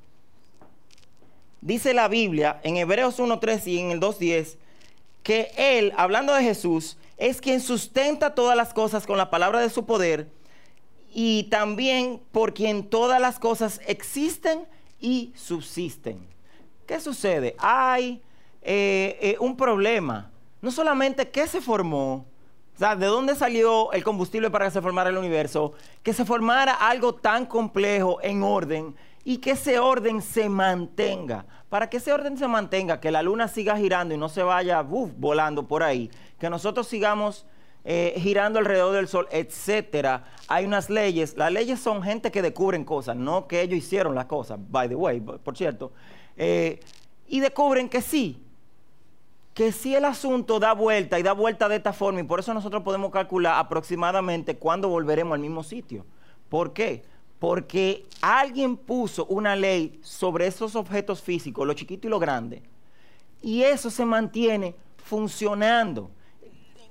[1.60, 4.56] Dice la Biblia en Hebreos 1.3 y en el 2.10
[5.22, 9.68] que Él, hablando de Jesús, es quien sustenta todas las cosas con la palabra de
[9.68, 10.28] su poder
[11.12, 14.66] y también por quien todas las cosas existen
[15.00, 16.26] y subsisten.
[16.86, 17.56] ¿Qué sucede?
[17.58, 18.22] Hay
[18.62, 22.26] eh, eh, un problema no solamente qué se formó,
[22.74, 26.24] o sea, de dónde salió el combustible para que se formara el universo, que se
[26.24, 31.46] formara algo tan complejo en orden y que ese orden se mantenga.
[31.68, 34.82] Para que ese orden se mantenga, que la luna siga girando y no se vaya
[34.82, 37.46] volando por ahí, que nosotros sigamos
[37.84, 40.24] eh, girando alrededor del sol, etcétera.
[40.48, 41.36] Hay unas leyes.
[41.36, 44.94] Las leyes son gente que descubren cosas, no que ellos hicieron las cosas, by the
[44.94, 45.92] way, por cierto.
[46.36, 46.80] Eh,
[47.28, 48.42] y descubren que sí,
[49.54, 52.52] que si el asunto da vuelta y da vuelta de esta forma, y por eso
[52.54, 56.04] nosotros podemos calcular aproximadamente cuándo volveremos al mismo sitio.
[56.48, 57.02] ¿Por qué?
[57.38, 62.62] Porque alguien puso una ley sobre esos objetos físicos, lo chiquito y lo grande,
[63.42, 66.10] y eso se mantiene funcionando.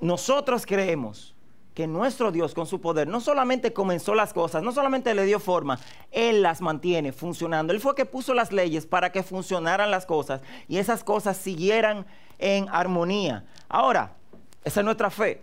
[0.02, 1.36] Nosotros creemos
[1.74, 5.40] que nuestro Dios con su poder no solamente comenzó las cosas, no solamente le dio
[5.40, 5.80] forma,
[6.12, 7.72] Él las mantiene funcionando.
[7.72, 12.06] Él fue que puso las leyes para que funcionaran las cosas y esas cosas siguieran
[12.38, 13.46] en armonía.
[13.70, 14.16] Ahora,
[14.64, 15.42] esa es nuestra fe.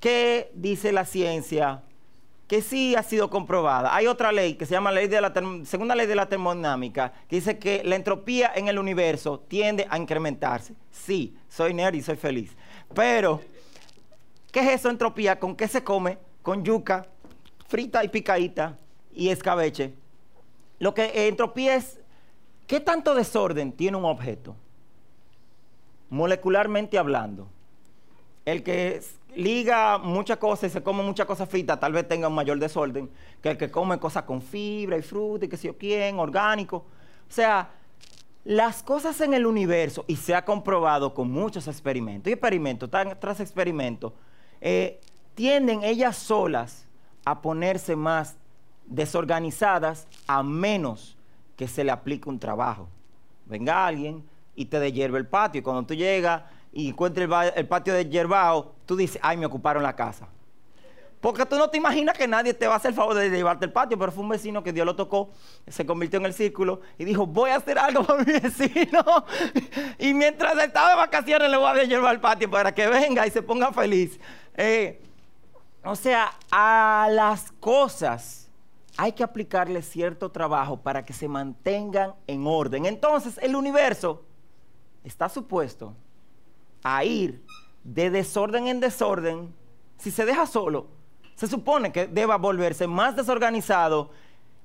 [0.00, 1.82] ¿Qué dice la ciencia?
[2.46, 3.94] Que sí ha sido comprobada.
[3.96, 5.32] Hay otra ley que se llama ley de la
[5.64, 9.98] segunda ley de la termodinámica, que dice que la entropía en el universo tiende a
[9.98, 10.74] incrementarse.
[10.92, 12.56] Sí, soy nerd y soy feliz.
[12.94, 13.40] Pero,
[14.52, 15.38] ¿qué es eso entropía?
[15.38, 16.18] ¿Con qué se come?
[16.42, 17.06] Con yuca,
[17.66, 18.78] frita y picadita
[19.12, 19.94] y escabeche.
[20.78, 21.98] Lo que entropía es,
[22.66, 24.56] ¿qué tanto desorden tiene un objeto?
[26.10, 27.48] molecularmente hablando,
[28.44, 29.00] el que
[29.34, 33.10] liga muchas cosas y se come muchas cosas fritas, tal vez tenga un mayor desorden
[33.42, 36.76] que el que come cosas con fibra y fruta y que sé yo quién, orgánico.
[36.76, 37.68] O sea,
[38.46, 43.40] las cosas en el universo, y se ha comprobado con muchos experimentos, y experimentos tras
[43.40, 44.12] experimentos,
[44.60, 45.00] eh,
[45.34, 46.86] tienden ellas solas
[47.24, 48.36] a ponerse más
[48.86, 51.16] desorganizadas a menos
[51.56, 52.88] que se le aplique un trabajo.
[53.46, 54.24] Venga alguien,
[54.56, 55.58] y te deshierve el patio.
[55.58, 59.94] Y cuando tú llegas y encuentras el, patio de tú dices, ay, me ocuparon la
[59.94, 60.28] casa.
[61.20, 63.64] Porque tú no te imaginas que nadie te va a hacer el favor de llevarte
[63.64, 65.30] el patio, pero fue un vecino que Dios lo tocó,
[65.66, 69.04] se convirtió en el círculo y dijo, voy a hacer algo por mi vecino.
[69.98, 73.30] y mientras estaba de vacaciones le voy a llevar el patio para que venga y
[73.30, 74.20] se ponga feliz.
[74.54, 75.00] Eh,
[75.84, 78.50] o sea, a las cosas
[78.96, 82.86] hay que aplicarle cierto trabajo para que se mantengan en orden.
[82.86, 84.24] Entonces, el universo
[85.04, 85.94] está supuesto
[86.82, 87.44] a ir
[87.84, 89.54] de desorden en desorden,
[89.98, 90.88] si se deja solo,
[91.36, 94.10] se supone que deba volverse más desorganizado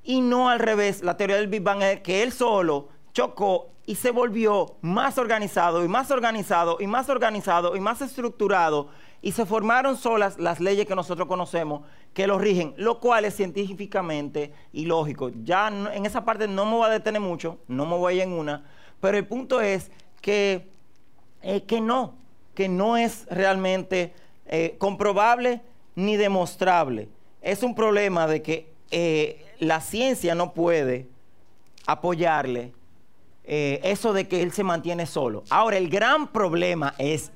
[0.03, 1.03] y no al revés.
[1.03, 5.83] La teoría del Big Bang es que él solo chocó y se volvió más organizado
[5.83, 8.89] y más organizado y más organizado y más estructurado
[9.21, 11.81] y se formaron solas las leyes que nosotros conocemos
[12.13, 15.29] que lo rigen, lo cual es científicamente ilógico.
[15.43, 18.21] Ya en esa parte no me voy a detener mucho, no me voy a ir
[18.23, 18.65] en una,
[18.99, 20.69] pero el punto es que,
[21.41, 22.15] eh, que no,
[22.55, 24.13] que no es realmente
[24.45, 25.61] eh, comprobable
[25.95, 27.09] ni demostrable.
[27.41, 31.07] Es un problema de que eh, la ciencia no puede
[31.85, 32.73] apoyarle
[33.43, 35.43] eso de que él se mantiene solo.
[35.49, 37.31] Ahora, el gran problema es,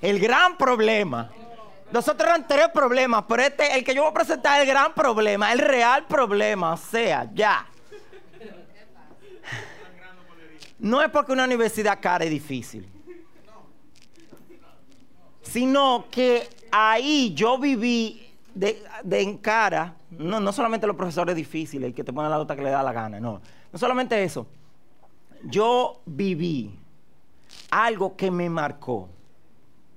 [0.00, 1.32] el gran problema
[1.92, 4.92] Nosotros eran tres problemas, pero este, el que yo voy a presentar es el gran
[4.92, 7.66] problema, el real problema, o sea, ya.
[10.78, 12.88] No es porque una universidad cara y difícil,
[15.56, 18.78] sino que ahí yo viví de,
[19.10, 22.68] en cara, no, no solamente los profesores difíciles, que te pone la nota que le
[22.68, 23.40] da la gana, no,
[23.72, 24.46] no solamente eso.
[25.44, 26.78] Yo viví
[27.70, 29.08] algo que me marcó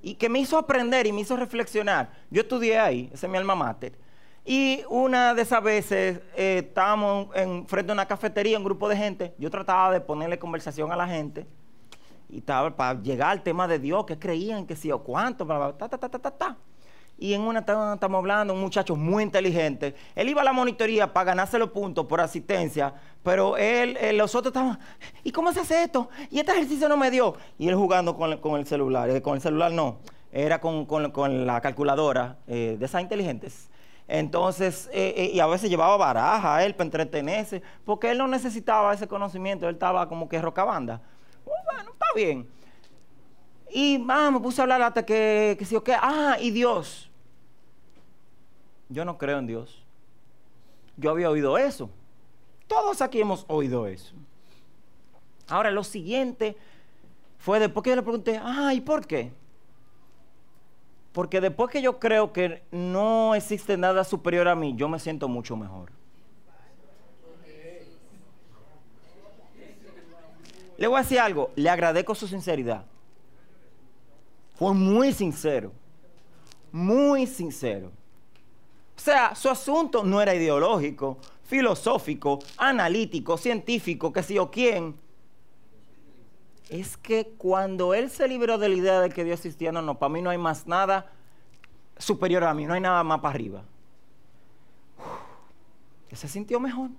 [0.02, 2.10] y que me hizo aprender y me hizo reflexionar.
[2.32, 4.00] Yo estudié ahí, ese es mi alma mater.
[4.46, 8.96] Y una de esas veces eh, estábamos en, frente a una cafetería, un grupo de
[8.96, 9.36] gente.
[9.38, 11.46] Yo trataba de ponerle conversación a la gente.
[12.30, 15.74] Y estaba para llegar al tema de Dios, que creían, que sí o cuánto, bla,
[15.78, 16.58] ta, ta, ta, ta, ta.
[17.22, 19.94] Y en una estamos hablando, un muchacho muy inteligente.
[20.16, 24.52] Él iba a la monitoría para ganarse los puntos por asistencia, pero él, los otros
[24.52, 24.80] estaban,
[25.24, 26.10] ¿y cómo se hace esto?
[26.32, 27.36] Y este ejercicio no me dio.
[27.58, 29.98] Y él jugando con, el celular, eh, con el celular no,
[30.32, 33.70] era con, la calculadora eh, de esas inteligentes.
[34.08, 38.94] Entonces, eh, y a veces llevaba baraja a él para entretenerse, porque él no necesitaba
[38.94, 41.02] ese conocimiento, él estaba como que rocabanda.
[42.16, 42.48] Bien.
[43.72, 45.94] Y ah, me puse a hablar hasta que, que sí o qué.
[45.94, 47.10] Ah, y Dios.
[48.90, 49.84] Yo no creo en Dios.
[50.98, 51.90] Yo había oído eso.
[52.68, 54.14] Todos aquí hemos oído eso.
[55.48, 56.58] Ahora, lo siguiente
[57.38, 59.32] fue después que yo le pregunté, ah, ¿y por qué?
[61.12, 65.28] Porque después que yo creo que no existe nada superior a mí, yo me siento
[65.28, 65.92] mucho mejor.
[70.80, 72.86] Le voy a decir algo, le agradezco su sinceridad.
[74.56, 75.74] Fue muy sincero,
[76.72, 77.92] muy sincero.
[78.96, 84.96] O sea, su asunto no era ideológico, filosófico, analítico, científico, que sé yo quién.
[86.70, 90.00] Es que cuando él se liberó de la idea de que Dios existía, no, no,
[90.00, 91.12] para mí no hay más nada
[91.98, 93.66] superior a mí, no hay nada más para arriba.
[96.08, 96.90] Que se sintió mejor.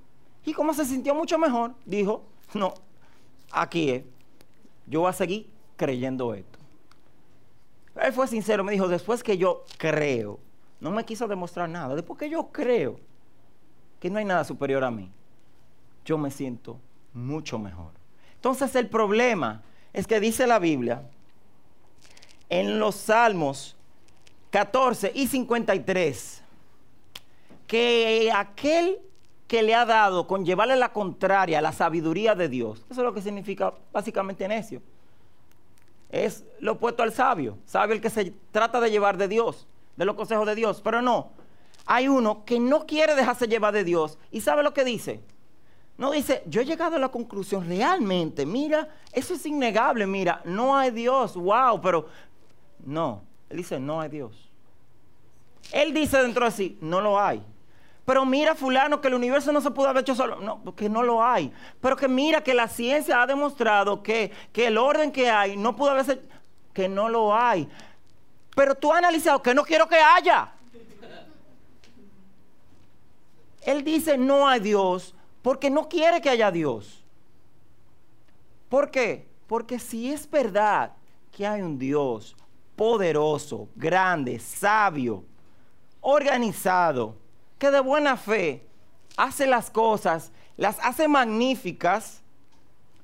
[0.44, 2.74] Y como se sintió mucho mejor, dijo, no,
[3.50, 4.04] aquí es,
[4.86, 6.58] yo voy a seguir creyendo esto.
[7.96, 10.38] Él fue sincero, me dijo, después que yo creo,
[10.80, 11.94] no me quiso demostrar nada.
[11.94, 12.98] Después que yo creo
[13.98, 15.10] que no hay nada superior a mí,
[16.04, 16.78] yo me siento
[17.12, 17.92] mucho mejor.
[18.34, 21.02] Entonces el problema es que dice la Biblia
[22.48, 23.76] en los Salmos
[24.50, 26.42] 14 y 53
[27.66, 28.98] que aquel
[29.50, 33.04] que le ha dado con llevarle la contraria a la sabiduría de Dios, eso es
[33.04, 34.80] lo que significa básicamente necio,
[36.08, 40.04] es lo opuesto al sabio, sabio el que se trata de llevar de Dios de
[40.04, 41.32] los consejos de Dios, pero no.
[41.84, 45.20] Hay uno que no quiere dejarse llevar de Dios y sabe lo que dice.
[45.98, 50.76] No dice, yo he llegado a la conclusión, realmente, mira, eso es innegable, mira, no
[50.76, 52.06] hay Dios, wow, pero
[52.86, 54.48] no, él dice, no hay Dios.
[55.72, 57.42] Él dice dentro de sí, no lo hay.
[58.10, 60.40] Pero mira, fulano, que el universo no se pudo haber hecho solo.
[60.40, 61.52] No, porque no lo hay.
[61.80, 65.76] Pero que mira que la ciencia ha demostrado que, que el orden que hay no
[65.76, 66.20] pudo haberse,
[66.74, 67.68] que no lo hay.
[68.56, 70.50] Pero tú has analizado que no quiero que haya.
[73.60, 77.04] Él dice no hay Dios porque no quiere que haya Dios.
[78.68, 79.28] ¿Por qué?
[79.46, 80.90] Porque si es verdad
[81.30, 82.34] que hay un Dios
[82.74, 85.22] poderoso, grande, sabio,
[86.00, 87.19] organizado,
[87.60, 88.66] que de buena fe
[89.18, 92.22] hace las cosas, las hace magníficas,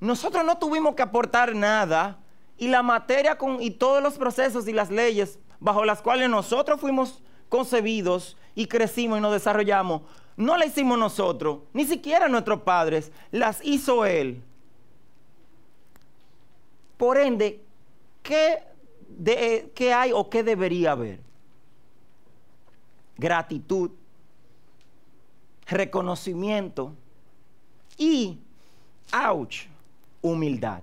[0.00, 2.18] nosotros no tuvimos que aportar nada
[2.56, 7.22] y la materia y todos los procesos y las leyes bajo las cuales nosotros fuimos
[7.50, 10.00] concebidos y crecimos y nos desarrollamos,
[10.38, 14.42] no las hicimos nosotros, ni siquiera nuestros padres, las hizo Él.
[16.96, 17.62] Por ende,
[18.22, 18.62] ¿qué,
[19.06, 21.20] de, ¿qué hay o qué debería haber?
[23.18, 23.90] Gratitud,
[25.66, 26.92] reconocimiento
[27.98, 28.38] y,
[29.12, 29.66] ouch,
[30.22, 30.82] humildad.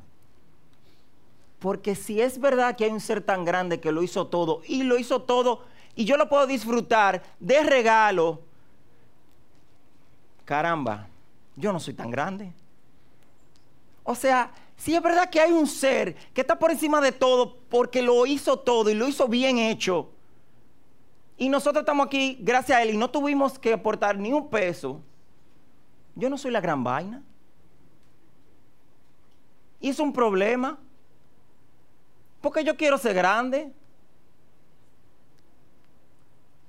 [1.60, 4.84] Porque si es verdad que hay un ser tan grande que lo hizo todo y
[4.84, 5.64] lo hizo todo
[5.96, 8.42] y yo lo puedo disfrutar de regalo,
[10.44, 11.08] caramba,
[11.56, 12.52] yo no soy tan grande.
[14.04, 17.56] O sea, si es verdad que hay un ser que está por encima de todo
[17.70, 20.10] porque lo hizo todo y lo hizo bien hecho,
[21.44, 25.02] y nosotros estamos aquí gracias a Él y no tuvimos que aportar ni un peso,
[26.16, 27.22] yo no soy la gran vaina.
[29.82, 30.78] ¿Y es un problema?
[32.40, 33.74] Porque yo quiero ser grande.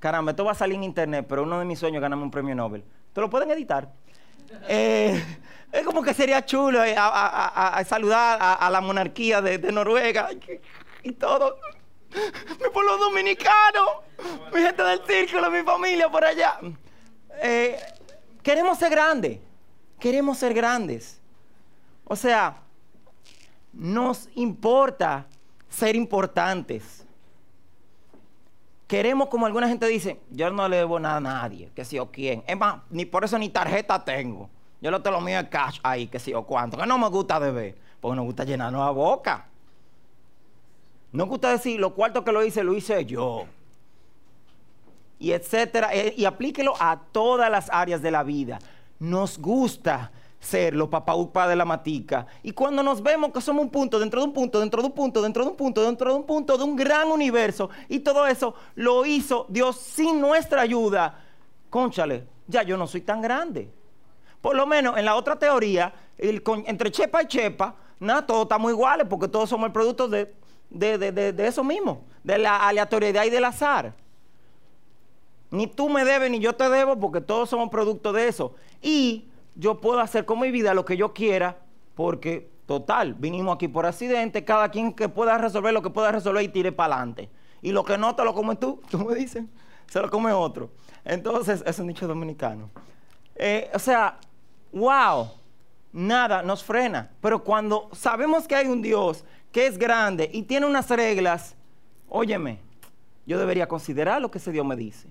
[0.00, 2.32] Caramba, esto va a salir en internet, pero uno de mis sueños es ganarme un
[2.32, 2.82] premio Nobel.
[3.12, 3.88] ¿Te lo pueden editar?
[4.68, 5.20] Eh,
[5.72, 10.28] es como que sería chulo eh, a, saludar a, la monarquía de, Noruega
[11.02, 11.58] y, todo.
[12.60, 14.02] Mi pueblo dominicano.
[14.52, 16.58] mi gente del círculo, mi familia por allá.
[17.42, 17.78] Eh,
[18.42, 19.40] queremos ser grandes.
[19.98, 21.20] Queremos ser grandes.
[22.04, 22.56] O sea,
[23.72, 25.26] nos importa
[25.68, 27.04] ser importantes.
[28.86, 32.10] Queremos, como alguna gente dice, yo no le debo nada a nadie, que si o
[32.10, 32.44] quién.
[32.46, 34.50] Es más, ni por eso ni tarjeta tengo.
[34.80, 36.76] Yo lo tengo mío en cash ahí, que si o cuánto.
[36.76, 39.48] Que no me gusta beber, porque nos gusta llenarnos la boca.
[41.14, 43.44] No gusta decir, lo cuarto que lo hice, lo hice yo.
[45.20, 45.94] Y etcétera.
[45.94, 48.58] Eh, y aplíquelo a todas las áreas de la vida.
[48.98, 50.10] Nos gusta
[50.40, 52.26] ser los papaupa de la matica.
[52.42, 54.92] Y cuando nos vemos que somos un punto, dentro de un punto, dentro de un
[54.92, 58.26] punto, dentro de un punto, dentro de un punto, de un gran universo, y todo
[58.26, 61.22] eso lo hizo Dios sin nuestra ayuda,
[61.70, 63.70] conchale, ya yo no soy tan grande.
[64.40, 69.06] Por lo menos en la otra teoría, entre chepa y chepa, nada, todos estamos iguales
[69.08, 70.34] porque todos somos el producto de,
[70.74, 73.94] de eso mismo, de la aleatoriedad y del azar.
[75.54, 78.56] Ni tú me debes ni yo te debo porque todos somos producto de eso.
[78.82, 81.58] Y yo puedo hacer con mi vida lo que yo quiera
[81.94, 86.42] porque, total, vinimos aquí por accidente, cada quien que pueda resolver lo que pueda resolver
[86.42, 87.30] y tire para adelante.
[87.62, 89.44] Y lo que no te lo comes tú, tú me dices,
[89.86, 90.70] se lo come otro.
[91.04, 92.70] Entonces, es un dicho dominicano.
[93.36, 94.18] Eh, o sea,
[94.72, 95.28] wow,
[95.92, 97.12] nada nos frena.
[97.20, 99.24] Pero cuando sabemos que hay un Dios
[99.54, 101.54] que es grande y tiene unas reglas,
[102.08, 102.58] óyeme,
[103.24, 105.06] yo debería considerar lo que ese Dios me dice.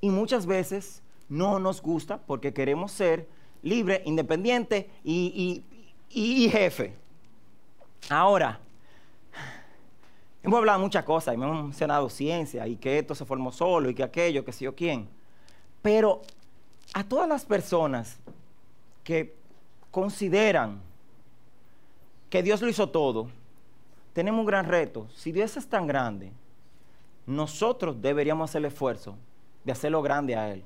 [0.00, 3.26] Y muchas veces no nos gusta porque queremos ser
[3.64, 5.64] libre, independiente y,
[6.52, 6.94] jefe.
[8.08, 8.60] Ahora,
[10.44, 13.94] hemos hablado muchas cosas, y hemos mencionado ciencia y que esto se formó solo y
[13.96, 15.08] que aquello, que sé yo quién.
[15.82, 16.22] Pero
[16.92, 18.18] a todas las personas
[19.02, 19.34] que
[19.90, 20.93] consideran
[22.34, 23.28] que Dios lo hizo todo,
[24.12, 25.06] tenemos un gran reto.
[25.14, 26.32] Si Dios es tan grande,
[27.26, 29.14] nosotros deberíamos hacer el esfuerzo
[29.62, 30.64] de hacerlo grande a Él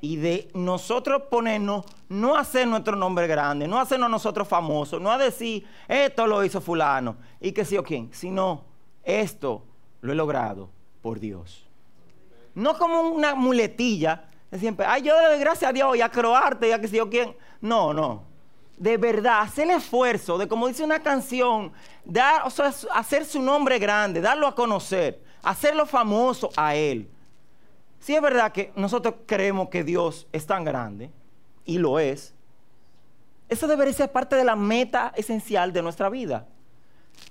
[0.00, 5.18] y de nosotros ponernos, no hacer nuestro nombre grande, no hacernos nosotros famosos, no a
[5.18, 8.64] decir, esto lo hizo fulano y que sí o quién, sino
[9.02, 9.64] esto
[10.00, 10.70] lo he logrado
[11.02, 11.66] por Dios.
[12.54, 16.72] No como una muletilla, siempre, ay, yo doy gracias a Dios y a croarte y
[16.72, 17.36] a que sí o quién.
[17.60, 18.32] No, no.
[18.76, 21.72] De verdad, hacer el esfuerzo de, como dice una canción,
[22.04, 22.42] dar,
[22.92, 27.08] hacer su nombre grande, darlo a conocer, hacerlo famoso a Él.
[28.00, 31.10] Si es verdad que nosotros creemos que Dios es tan grande,
[31.64, 32.34] y lo es,
[33.48, 36.46] eso debería ser parte de la meta esencial de nuestra vida.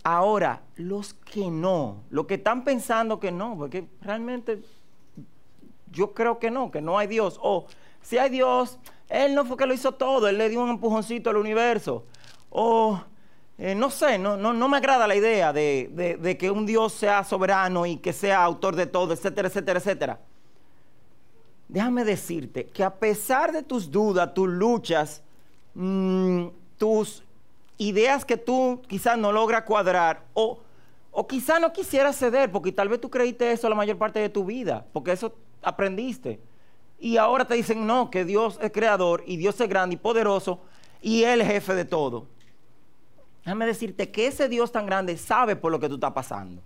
[0.04, 4.62] Ahora, los que no, los que están pensando que no, porque realmente
[5.91, 7.39] yo creo que no, que no hay Dios.
[7.41, 7.68] O
[8.02, 8.80] si hay Dios,
[9.14, 12.05] Él no fue que lo hizo todo, Él le dio un empujoncito al universo.
[12.49, 13.01] O
[13.57, 16.93] eh, no sé, no, no, no, me agrada la idea de, de que un Dios
[16.93, 20.20] sea soberano y que sea autor de todo, etcétera, etcétera, etcétera
[21.74, 25.24] déjame decirte que a pesar de tus dudas, tus luchas,
[25.74, 26.45] mm,
[26.78, 27.24] tus
[27.80, 30.59] ideas que tú quizás no logras cuadrar o,
[31.11, 34.30] o quizás no quisieras ceder, porque tal vez tú creíste eso la mayor parte de
[34.30, 35.34] tu vida, porque eso
[35.64, 36.39] aprendiste.
[37.04, 40.62] Y ahora te dicen, no, que Dios es creador y Dios es grande y poderoso
[41.01, 42.28] y Él es jefe de todo.
[43.43, 46.62] Déjame decirte que ese Dios tan grande sabe por lo que tú estás pasando.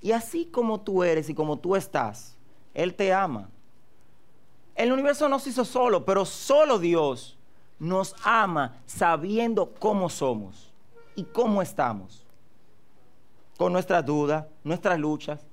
[0.00, 2.36] Y así como tú eres y como tú estás,
[2.74, 3.48] él te ama.
[4.74, 7.38] El universo no se hizo solo, pero solo Dios
[7.78, 10.72] nos ama sabiendo cómo somos
[11.14, 12.26] y cómo estamos.
[13.56, 15.46] Con nuestras dudas, nuestras luchas.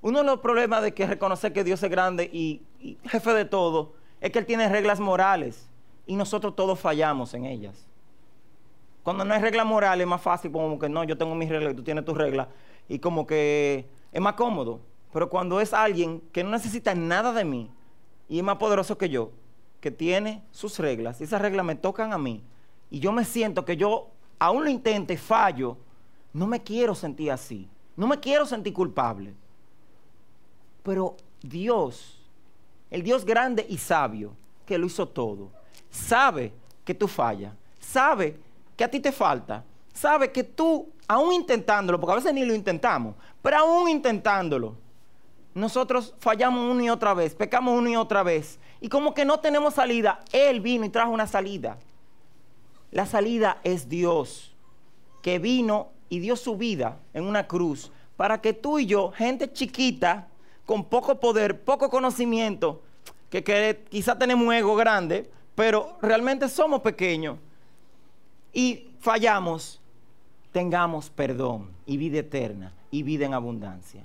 [0.00, 2.62] Uno de los problemas de que reconocer que Dios es grande y
[3.04, 5.68] jefe de todo es que Él tiene reglas morales
[6.06, 7.86] y nosotros todos fallamos en ellas.
[9.02, 11.72] Cuando no hay reglas morales es más fácil como que no, yo tengo mis reglas
[11.72, 12.48] y tú tienes tus reglas
[12.88, 14.80] y como que es más cómodo.
[15.12, 17.70] Pero cuando es alguien que no necesita nada de mí
[18.28, 19.30] y es más poderoso que yo,
[19.80, 22.42] que tiene sus reglas, y esas reglas me tocan a mí,
[22.90, 24.08] y yo me siento que yo
[24.38, 25.78] aún lo intente, fallo,
[26.32, 29.34] no me quiero sentir así, no me quiero sentir culpable.
[30.82, 32.17] Pero Dios,
[32.90, 34.34] el Dios grande y sabio,
[34.66, 35.50] que lo hizo todo,
[35.90, 36.52] sabe
[36.84, 38.38] que tú fallas, sabe
[38.76, 42.54] que a ti te falta, sabe que tú, aún intentándolo, porque a veces ni lo
[42.54, 44.76] intentamos, pero aún intentándolo,
[45.54, 48.58] nosotros fallamos una y otra vez, pecamos una y otra vez.
[48.80, 51.78] Y como que no tenemos salida, Él vino y trajo una salida.
[52.92, 54.54] La salida es Dios,
[55.20, 59.52] que vino y dio su vida en una cruz para que tú y yo, gente
[59.52, 60.28] chiquita,
[60.68, 62.82] con poco poder, poco conocimiento,
[63.30, 67.38] que, que quizá tenemos un ego grande, pero realmente somos pequeños
[68.52, 69.80] y fallamos,
[70.52, 74.02] tengamos perdón y vida eterna y vida en abundancia.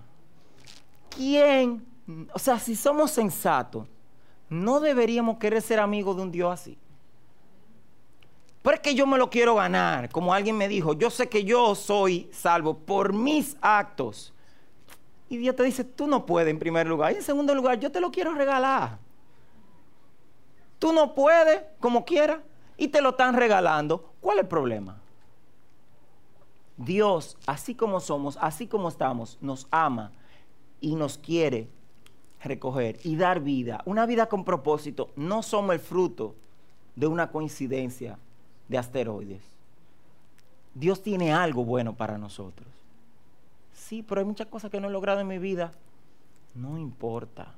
[1.10, 1.86] ¿Quién,
[2.34, 3.86] o sea, si somos sensatos,
[4.48, 6.78] no deberíamos querer ser amigos de un Dios así?
[8.62, 12.30] Porque yo me lo quiero ganar, como alguien me dijo, yo sé que yo soy
[12.32, 14.33] salvo por mis actos.
[15.34, 17.12] Y Dios te dice, tú no puedes en primer lugar.
[17.12, 19.00] Y en segundo lugar, yo te lo quiero regalar.
[20.78, 22.38] Tú no puedes como quieras
[22.78, 24.14] y te lo están regalando.
[24.22, 25.02] ¿Cuál es el problema?
[26.78, 30.12] Dios, así como somos, así como estamos, nos ama
[30.80, 31.68] y nos quiere
[32.44, 33.82] recoger y dar vida.
[33.86, 35.10] Una vida con propósito.
[35.16, 36.36] No somos el fruto
[36.96, 38.20] de una coincidencia
[38.68, 39.42] de asteroides.
[40.76, 42.83] Dios tiene algo bueno para nosotros.
[43.74, 45.72] Sí, pero hay muchas cosas que no he logrado en mi vida.
[46.56, 47.54] No importa.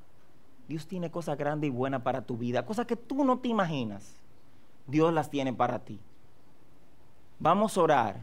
[0.68, 4.16] Dios tiene cosas grandes y buenas para tu vida, cosas que tú no te imaginas.
[4.88, 6.00] Dios las tiene para ti.
[7.40, 8.16] Vamos a orar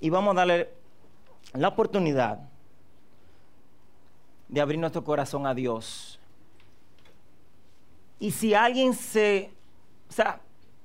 [0.00, 0.68] y vamos a darle
[1.54, 2.40] la oportunidad
[4.48, 6.18] de abrir nuestro corazón a Dios.
[8.20, 9.50] Y si alguien se,
[10.08, 10.40] o sea,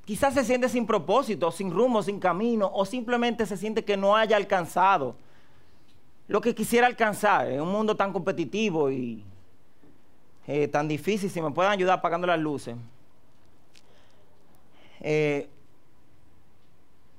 [0.05, 4.15] quizás se siente sin propósito, sin rumbo, sin camino, o simplemente se siente que no
[4.15, 5.15] haya alcanzado
[6.27, 9.23] lo que quisiera alcanzar en un mundo tan competitivo y
[10.47, 12.75] eh, tan difícil, si me pueden ayudar apagando las luces.
[14.99, 15.49] Eh,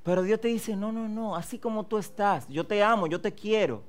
[0.02, 3.20] pero Dios te dice, no, no, no, así como tú estás, yo te amo, yo
[3.20, 3.82] te quiero.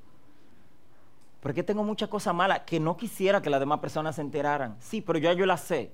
[1.42, 4.78] Porque tengo muchas cosas malas que no quisiera que las demás personas se enteraran.
[4.80, 5.92] Sí, pero ya yo las sé.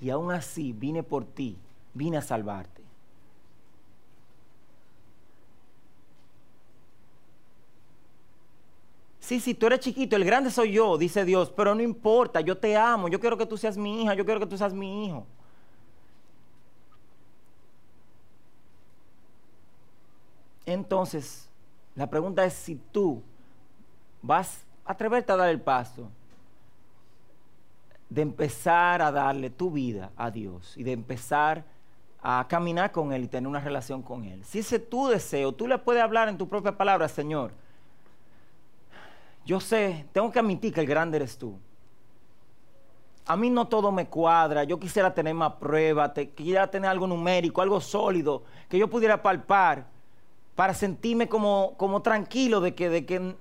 [0.00, 1.56] Y aún así vine por ti,
[1.94, 2.79] vine a salvarte.
[9.30, 12.58] Sí, sí, tú eres chiquito, el grande soy yo, dice Dios, pero no importa, yo
[12.58, 15.06] te amo, yo quiero que tú seas mi hija, yo quiero que tú seas mi
[15.06, 15.24] hijo.
[20.66, 21.48] Entonces,
[21.94, 23.22] la pregunta es si tú
[24.20, 26.10] vas a atreverte a dar el paso
[28.08, 31.62] de empezar a darle tu vida a Dios y de empezar
[32.20, 34.44] a caminar con Él y tener una relación con Él.
[34.44, 37.52] Si ese es tu deseo, tú le puedes hablar en tu propia palabra, Señor.
[39.50, 41.58] Yo sé, tengo que admitir que el grande eres tú.
[43.26, 47.60] A mí no todo me cuadra, yo quisiera tener más pruebas, quisiera tener algo numérico,
[47.60, 49.88] algo sólido, que yo pudiera palpar
[50.54, 53.34] para sentirme como, como tranquilo de que, de, que,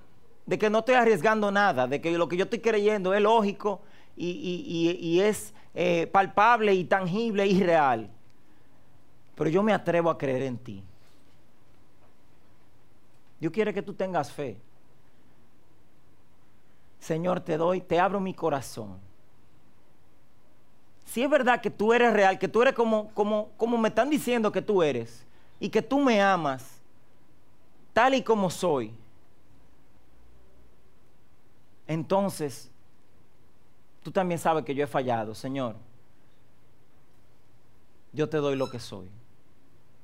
[0.48, 3.82] de que no estoy arriesgando nada, de que lo que yo estoy creyendo es lógico
[4.18, 8.10] y, es eh, palpable y tangible y real.
[9.36, 10.84] Pero yo me atrevo a creer en ti.
[13.40, 14.60] Dios quiere que tú tengas fe.
[17.00, 18.98] Señor, te doy, te abro mi corazón.
[21.06, 24.10] Si es verdad que tú eres real, que tú eres como, como, como me están
[24.10, 25.26] diciendo que tú eres,
[25.60, 26.80] y que tú me amas,
[27.94, 28.94] tal y como soy,
[31.88, 32.70] entonces
[34.04, 35.76] tú también sabes que yo he fallado, Señor.
[38.14, 39.10] Yo te doy lo que soy.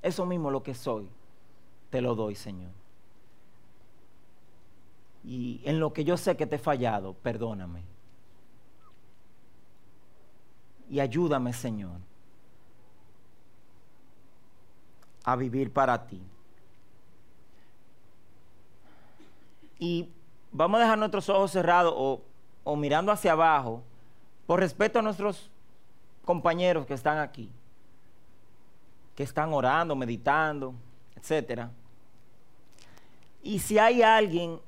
[0.01, 1.07] Eso mismo lo que soy,
[1.89, 2.71] te lo doy, Señor.
[5.25, 7.81] Y en lo que yo sé que te he fallado, perdóname.
[10.89, 11.99] Y ayúdame, Señor,
[15.23, 16.21] a vivir para ti.
[19.79, 20.09] y
[20.51, 23.83] vamos a dejar nuestros ojos cerrados o, mirando hacia abajo
[24.47, 25.49] por respeto a nuestros
[26.23, 27.49] compañeros que están aquí,
[29.15, 30.73] que están orando, meditando,
[31.15, 31.67] etc.
[33.43, 34.59] Y si hay alguien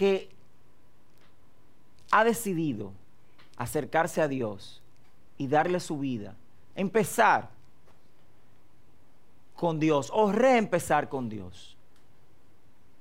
[0.00, 0.30] que
[2.10, 2.90] ha decidido
[3.58, 4.80] acercarse a Dios
[5.36, 6.36] y darle su vida,
[6.74, 7.50] empezar
[9.54, 11.76] con Dios o reempezar con Dios,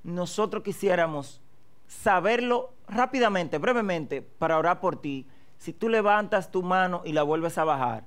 [0.03, 1.39] nosotros quisiéramos
[1.87, 5.25] saberlo rápidamente, brevemente, para orar por ti.
[5.57, 8.03] Si tú levantas tu mano y la vuelves a bajar,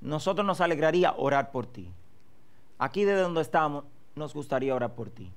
[0.00, 1.90] nosotros nos alegraría orar por ti.
[2.78, 3.82] Aquí de donde estamos,
[4.14, 5.32] nos gustaría orar por ti.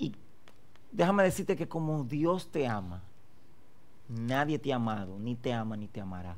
[0.00, 0.14] Y
[0.92, 3.02] déjame decirte que como Dios te ama,
[4.08, 6.36] nadie te ha amado, ni te ama, ni te amará.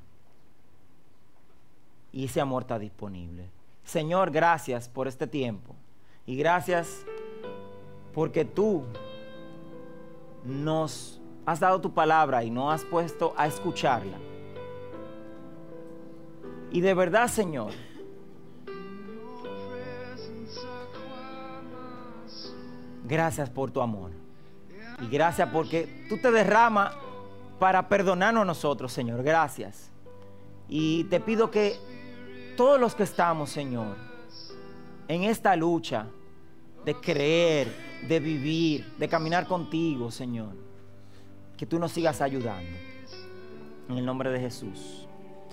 [2.13, 3.49] Y ese amor está disponible.
[3.85, 5.75] Señor, gracias por este tiempo.
[6.27, 7.05] Y gracias
[8.13, 8.85] porque tú
[10.45, 14.19] nos has dado tu palabra y nos has puesto a escucharla.
[16.71, 17.73] Y de verdad, Señor,
[23.05, 24.22] gracias por tu amor.
[25.01, 26.95] Y gracias porque tú te derramas
[27.59, 29.23] para perdonarnos a nosotros, Señor.
[29.23, 29.91] Gracias.
[30.69, 31.79] Y te pido que
[32.57, 33.97] todos los que estamos, Señor,
[35.09, 36.07] en esta lucha
[36.85, 37.73] de creer,
[38.09, 40.55] de vivir, de caminar contigo, Señor,
[41.57, 42.71] que tú nos sigas ayudando.
[43.89, 45.07] En el nombre de Jesús.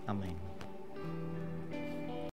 [0.08, 0.49] Amén.